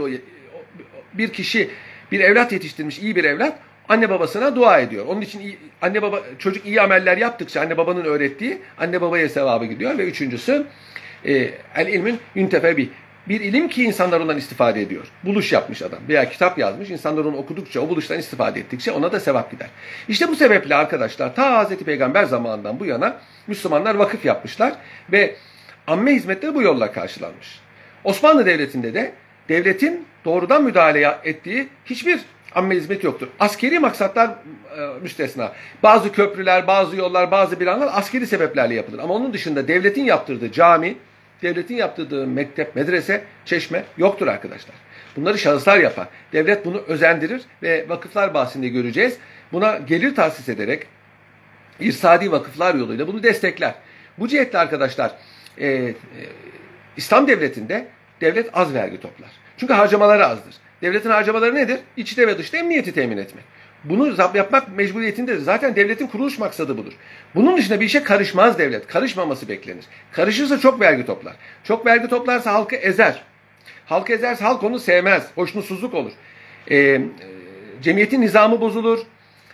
[1.15, 1.71] bir kişi
[2.13, 3.59] bir evlat yetiştirmiş, iyi bir evlat
[3.89, 5.07] anne babasına dua ediyor.
[5.07, 9.65] Onun için iyi, anne baba çocuk iyi ameller yaptıkça anne babanın öğrettiği anne babaya sevabı
[9.65, 10.67] gidiyor ve üçüncüsü
[11.25, 11.33] e,
[11.77, 12.89] el ilmin yüntefe bir
[13.29, 15.07] bir ilim ki insanlar ondan istifade ediyor.
[15.25, 16.91] Buluş yapmış adam veya kitap yazmış.
[16.91, 19.69] İnsanlar onu okudukça, o buluştan istifade ettikçe ona da sevap gider.
[20.09, 21.77] İşte bu sebeple arkadaşlar ta Hz.
[21.77, 23.17] Peygamber zamanından bu yana
[23.47, 24.73] Müslümanlar vakıf yapmışlar
[25.13, 25.37] ve
[25.87, 27.61] amme hizmetleri bu yolla karşılanmış.
[28.05, 29.13] Osmanlı Devleti'nde de
[29.49, 32.21] devletin doğrudan müdahale ettiği hiçbir
[32.55, 33.29] amme hizmet yoktur.
[33.41, 35.53] Askeri maksatlar e, müstesna.
[35.83, 38.99] Bazı köprüler, bazı yollar, bazı planlar askeri sebeplerle yapılır.
[38.99, 40.97] Ama onun dışında devletin yaptırdığı cami,
[41.43, 44.75] devletin yaptırdığı mektep, medrese, çeşme yoktur arkadaşlar.
[45.17, 46.07] Bunları şahıslar yapar.
[46.33, 49.17] Devlet bunu özendirir ve vakıflar bahsinde göreceğiz.
[49.53, 50.87] Buna gelir tahsis ederek
[51.81, 53.75] irsadi vakıflar yoluyla bunu destekler.
[54.19, 55.13] Bu cihetle arkadaşlar
[55.59, 55.95] e, e,
[56.97, 57.87] İslam devletinde
[58.21, 59.31] devlet az vergi toplar.
[59.57, 60.55] Çünkü harcamaları azdır.
[60.83, 61.79] Devletin harcamaları nedir?
[61.97, 63.45] İçte ve dışta emniyeti temin etmek.
[63.85, 65.39] Bunu yapmak mecburiyetindedir.
[65.39, 66.93] Zaten devletin kuruluş maksadı budur.
[67.35, 68.87] Bunun dışında bir işe karışmaz devlet.
[68.87, 69.85] Karışmaması beklenir.
[70.13, 71.37] Karışırsa çok vergi toplar.
[71.65, 73.23] Çok vergi toplarsa halkı ezer.
[73.87, 75.27] Halkı ezerse halk onu sevmez.
[75.35, 76.13] Hoşnutsuzluk olur.
[76.71, 77.01] E,
[77.83, 78.99] cemiyetin nizamı bozulur.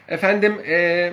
[0.09, 1.13] Efendim e,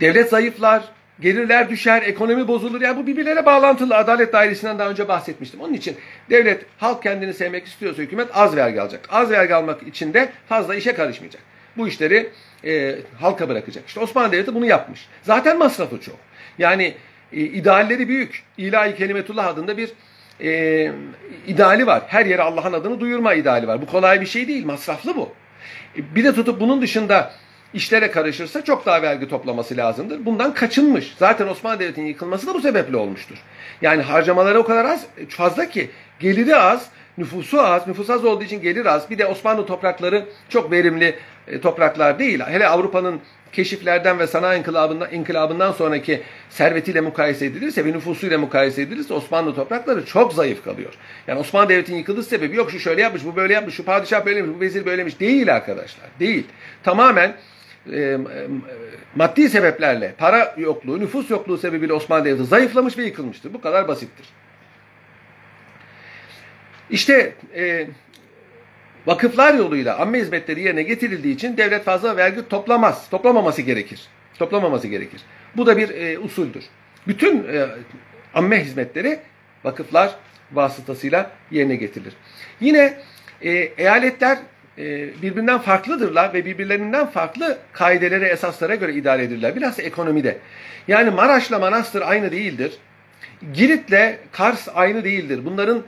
[0.00, 0.84] devlet zayıflar
[1.20, 2.80] gelirler düşer, ekonomi bozulur.
[2.80, 3.96] Yani bu birbirlere bağlantılı.
[3.96, 5.60] Adalet dairesinden daha önce bahsetmiştim.
[5.60, 5.96] Onun için
[6.30, 9.08] devlet, halk kendini sevmek istiyorsa hükümet az vergi alacak.
[9.10, 11.42] Az vergi almak için de fazla işe karışmayacak.
[11.76, 12.30] Bu işleri
[12.64, 13.84] e, halka bırakacak.
[13.88, 15.08] İşte Osmanlı Devleti bunu yapmış.
[15.22, 16.16] Zaten masrafı çok.
[16.58, 16.94] Yani
[17.32, 18.42] e, idealleri büyük.
[18.58, 19.90] İlahi Kelimetullah adında bir
[20.40, 20.92] e,
[21.46, 22.02] ideali var.
[22.06, 23.82] Her yere Allah'ın adını duyurma ideali var.
[23.82, 24.66] Bu kolay bir şey değil.
[24.66, 25.32] Masraflı bu.
[25.96, 27.32] E, bir de tutup bunun dışında
[27.76, 30.26] işlere karışırsa çok daha vergi toplaması lazımdır.
[30.26, 31.14] Bundan kaçınmış.
[31.18, 33.36] Zaten Osmanlı Devleti'nin yıkılması da bu sebeple olmuştur.
[33.82, 36.86] Yani harcamaları o kadar az fazla ki geliri az,
[37.18, 39.10] nüfusu az, nüfus az olduğu için gelir az.
[39.10, 41.14] Bir de Osmanlı toprakları çok verimli
[41.48, 42.40] e, topraklar değil.
[42.40, 43.20] Hele Avrupa'nın
[43.52, 50.04] keşiflerden ve sanayi inkılabından, inkılabından sonraki servetiyle mukayese edilirse ve nüfusuyla mukayese edilirse Osmanlı toprakları
[50.04, 50.94] çok zayıf kalıyor.
[51.26, 54.38] Yani Osmanlı Devleti'nin yıkılış sebebi yok şu şöyle yapmış, bu böyle yapmış, şu padişah böyle
[54.38, 55.20] yapmış, bu vezir böylemiş.
[55.20, 56.06] Değil arkadaşlar.
[56.20, 56.44] Değil.
[56.82, 57.36] Tamamen
[57.92, 58.18] e,
[59.14, 63.54] maddi sebeplerle, para yokluğu, nüfus yokluğu sebebiyle Osmanlı Devleti zayıflamış ve yıkılmıştır.
[63.54, 64.26] Bu kadar basittir.
[66.90, 67.86] İşte e,
[69.06, 73.10] vakıflar yoluyla amme hizmetleri yerine getirildiği için devlet fazla vergi toplamaz.
[73.10, 74.00] Toplamaması gerekir.
[74.38, 75.20] Toplamaması gerekir.
[75.56, 76.64] Bu da bir e, usuldür.
[77.08, 77.66] Bütün e,
[78.34, 79.18] amme hizmetleri
[79.64, 80.16] vakıflar
[80.52, 82.12] vasıtasıyla yerine getirilir.
[82.60, 82.98] Yine
[83.42, 84.40] e, eyaletler e,
[85.22, 89.56] birbirinden farklıdırlar ve birbirlerinden farklı kaidelere, esaslara göre idare edilirler.
[89.56, 90.38] Bilhassa ekonomide.
[90.88, 92.72] Yani Maraş'la Manastır aynı değildir.
[93.52, 95.40] Girit'le Kars aynı değildir.
[95.44, 95.82] Bunların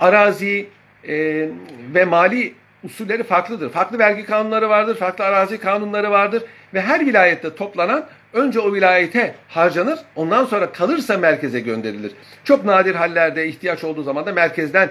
[0.00, 0.68] arazi
[1.08, 1.48] e,
[1.94, 3.70] ve mali usulleri farklıdır.
[3.70, 6.42] Farklı vergi kanunları vardır, farklı arazi kanunları vardır
[6.74, 12.12] ve her vilayette toplanan önce o vilayete harcanır, ondan sonra kalırsa merkeze gönderilir.
[12.44, 14.88] Çok nadir hallerde ihtiyaç olduğu zaman da merkezden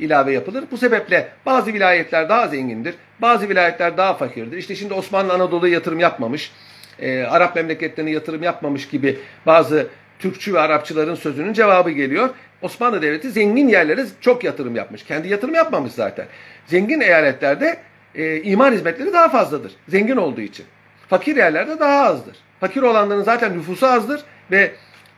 [0.00, 0.64] ilave yapılır.
[0.70, 4.56] Bu sebeple bazı vilayetler daha zengindir, bazı vilayetler daha fakirdir.
[4.56, 6.52] İşte şimdi Osmanlı Anadolu'ya yatırım yapmamış,
[6.98, 9.86] e, Arap memleketlerine yatırım yapmamış gibi bazı
[10.18, 12.30] Türkçü ve Arapçıların sözünün cevabı geliyor.
[12.62, 15.04] Osmanlı Devleti zengin yerlere çok yatırım yapmış.
[15.04, 16.26] Kendi yatırım yapmamış zaten.
[16.66, 17.76] Zengin eyaletlerde
[18.14, 19.72] e, imar hizmetleri daha fazladır.
[19.88, 20.66] Zengin olduğu için.
[21.08, 22.36] Fakir yerlerde daha azdır.
[22.60, 24.20] Fakir olanların zaten nüfusu azdır
[24.50, 24.70] ve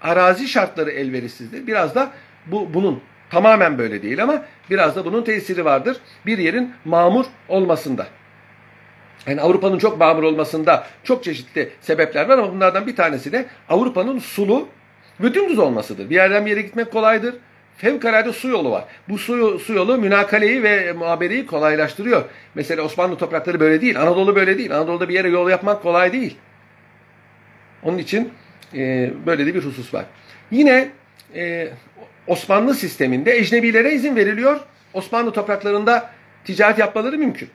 [0.02, 1.66] arazi şartları elverişsizdir.
[1.66, 2.10] Biraz da
[2.46, 3.02] bu bunun
[3.32, 5.96] Tamamen böyle değil ama biraz da bunun tesiri vardır.
[6.26, 8.06] Bir yerin mamur olmasında.
[9.26, 14.18] Yani Avrupa'nın çok mamur olmasında çok çeşitli sebepler var ama bunlardan bir tanesi de Avrupa'nın
[14.18, 14.68] sulu
[15.20, 16.10] ve dümdüz olmasıdır.
[16.10, 17.34] Bir yerden bir yere gitmek kolaydır.
[17.76, 18.84] Fevkalade su yolu var.
[19.08, 22.24] Bu su, su yolu münakaleyi ve muhabereyi kolaylaştırıyor.
[22.54, 24.00] Mesela Osmanlı toprakları böyle değil.
[24.00, 24.76] Anadolu böyle değil.
[24.76, 26.36] Anadolu'da bir yere yol yapmak kolay değil.
[27.82, 28.32] Onun için
[28.74, 30.04] e, böyle de bir husus var.
[30.50, 30.88] Yine
[31.34, 31.68] e,
[32.26, 34.60] Osmanlı sisteminde ecnebilere izin veriliyor.
[34.94, 36.10] Osmanlı topraklarında
[36.44, 37.48] ticaret yapmaları mümkün.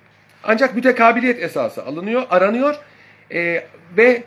[0.44, 2.76] Ancak mütekabiliyet esası alınıyor, aranıyor
[3.34, 4.24] e, ve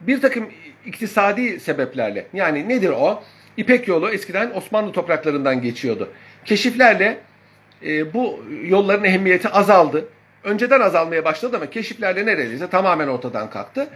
[0.00, 0.50] bir takım
[0.86, 3.22] iktisadi sebeplerle yani nedir o?
[3.56, 6.12] İpek yolu eskiden Osmanlı topraklarından geçiyordu.
[6.44, 7.18] Keşiflerle
[7.86, 10.08] e, bu yolların ehemmiyeti azaldı.
[10.44, 13.88] Önceden azalmaya başladı ama keşiflerle neredeyse tamamen ortadan kalktı.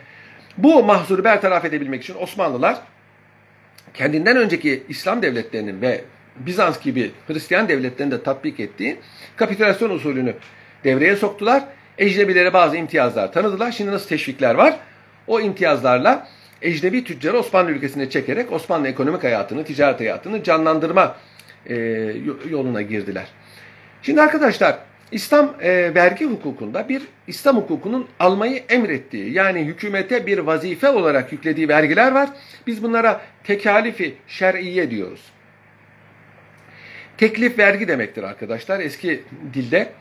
[0.58, 2.78] Bu mahzuru bertaraf edebilmek için Osmanlılar
[3.94, 6.04] kendinden önceki İslam devletlerinin ve
[6.36, 8.96] Bizans gibi Hristiyan devletlerinin de tatbik ettiği
[9.36, 10.34] kapitülasyon usulünü
[10.84, 11.64] devreye soktular.
[11.98, 13.72] Ecnebilere bazı imtiyazlar tanıdılar.
[13.72, 14.76] Şimdi nasıl teşvikler var?
[15.26, 16.28] O imtiyazlarla
[16.62, 21.16] ecnebi tüccarı Osmanlı ülkesine çekerek Osmanlı ekonomik hayatını, ticaret hayatını canlandırma
[21.66, 21.74] e,
[22.50, 23.26] yoluna girdiler.
[24.02, 24.78] Şimdi arkadaşlar
[25.12, 31.68] İslam e, vergi hukukunda bir İslam hukukunun almayı emrettiği yani hükümete bir vazife olarak yüklediği
[31.68, 32.30] vergiler var.
[32.66, 35.32] Biz bunlara tekalifi şer'iye diyoruz.
[37.16, 38.80] Teklif vergi demektir arkadaşlar.
[38.80, 39.22] Eski
[39.54, 39.92] dilde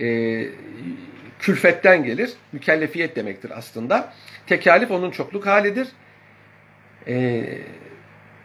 [0.00, 0.48] e,
[1.38, 2.32] külfetten gelir.
[2.52, 4.12] Mükellefiyet demektir aslında.
[4.46, 5.88] Tekalif onun çokluk halidir.
[7.08, 7.44] E,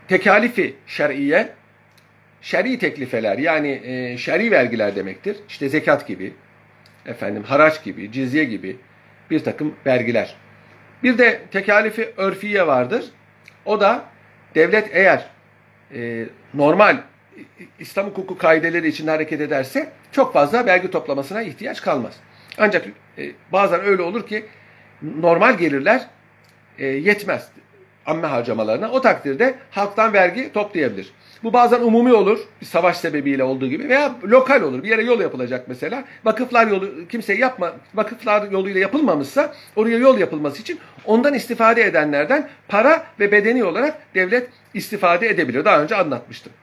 [0.08, 1.50] tekalifi şer'iye
[2.42, 5.38] şer'i teklifeler yani e, şer'i vergiler demektir.
[5.50, 6.34] İşte zekat gibi,
[7.06, 8.78] efendim haraç gibi, cizye gibi
[9.32, 10.36] bir takım vergiler.
[11.04, 13.06] Bir de tekalifi örfiye vardır.
[13.66, 14.06] O da
[14.56, 15.26] devlet eğer
[15.94, 16.98] e, normal
[17.80, 22.20] İslam hukuku kaideleri içinde hareket ederse çok fazla vergi toplamasına ihtiyaç kalmaz.
[22.58, 22.86] Ancak
[23.18, 24.46] e, bazen öyle olur ki
[25.02, 26.08] normal gelirler
[26.78, 27.50] e, yetmez
[28.08, 28.92] amme harcamalarına.
[28.92, 31.12] O takdirde halktan vergi toplayabilir.
[31.44, 34.84] Bu bazen umumi olur, bir savaş sebebiyle olduğu gibi veya lokal olur.
[34.84, 36.04] Bir yere yol yapılacak mesela.
[36.26, 43.04] Vakıflar yolu kimse yapma, vakıflar yoluyla yapılmamışsa oraya yol yapılması için ondan istifade edenlerden para
[43.20, 45.66] ve bedeni olarak devlet istifade edebilir.
[45.66, 46.54] Daha önce anlatmıştım.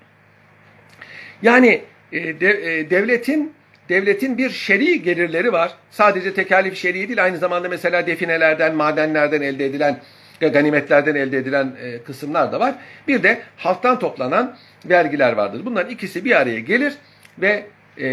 [1.42, 1.82] Yani
[2.12, 3.52] e, de, e, devletin
[3.88, 5.74] devletin bir şer'i gelirleri var.
[5.90, 10.00] Sadece tekalif şer'i değil aynı zamanda mesela definelerden, madenlerden elde edilen
[10.40, 12.74] ganimetlerden elde edilen e, kısımlar da var.
[13.08, 15.60] Bir de halktan toplanan vergiler vardır.
[15.64, 16.94] Bunların ikisi bir araya gelir
[17.38, 17.66] ve
[17.98, 18.04] e,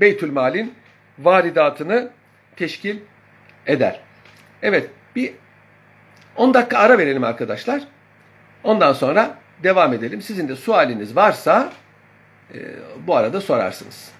[0.00, 0.74] Beytülmal'in
[1.18, 2.10] varidatını
[2.56, 2.96] teşkil
[3.66, 4.00] eder.
[4.62, 5.32] Evet bir
[6.36, 7.82] 10 dakika ara verelim arkadaşlar.
[8.64, 10.22] Ondan sonra devam edelim.
[10.22, 11.72] Sizin de sualiniz varsa
[12.54, 12.58] e,
[13.06, 14.19] bu arada sorarsınız.